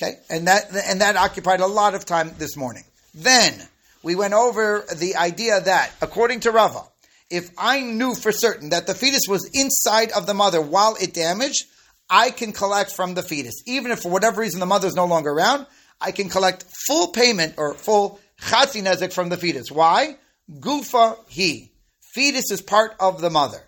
[0.00, 2.84] okay, and that and that occupied a lot of time this morning.
[3.14, 3.68] Then
[4.02, 6.82] we went over the idea that, according to Rava,
[7.30, 11.14] if I knew for certain that the fetus was inside of the mother while it
[11.14, 11.64] damaged,
[12.10, 15.06] I can collect from the fetus, even if for whatever reason the mother is no
[15.06, 15.66] longer around.
[16.00, 19.70] I can collect full payment or full chatzi nezik from the fetus.
[19.70, 20.16] Why?
[20.50, 21.72] Gufa he.
[22.12, 23.62] Fetus is part of the mother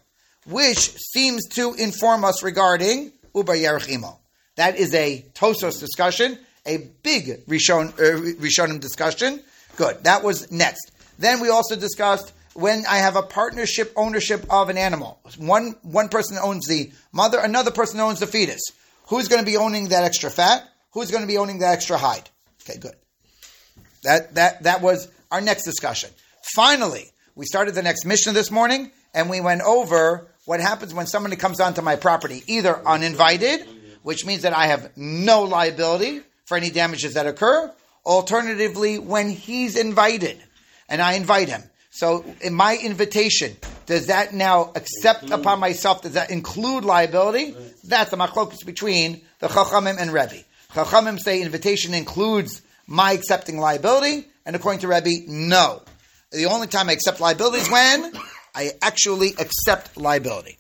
[0.47, 4.19] which seems to inform us regarding ubar yerech imo.
[4.57, 9.41] That is a Tosfos discussion, a big Rishon, uh, Rishonim discussion.
[9.77, 10.05] Good.
[10.05, 10.93] That was next.
[11.19, 15.21] Then we also discussed when I have a partnership ownership of an animal.
[15.39, 18.63] One, one person owns the mother, another person owns the fetus.
[19.09, 20.63] Who's going to be owning that extra fat?
[20.93, 22.29] Who's going to be owning that extra hide?
[22.63, 22.95] Okay, good.
[24.05, 26.11] That, that, that was our next discussion.
[26.55, 31.07] Finally, we started the next mission this morning, and we went over what happens when
[31.07, 33.67] somebody comes onto my property, either uninvited,
[34.03, 37.73] which means that I have no liability for any damages that occur,
[38.05, 40.43] alternatively, when he's invited,
[40.89, 41.63] and I invite him.
[41.91, 46.03] So, in my invitation, does that now accept upon myself?
[46.03, 47.55] Does that include liability?
[47.85, 50.43] That's the machlokus between the Chachamim and Rebbe.
[50.73, 55.83] Chachamim say invitation includes my accepting liability, and according to Rebbe, no.
[56.33, 58.13] The only time I accept liability is when
[58.55, 60.59] I actually accept liability.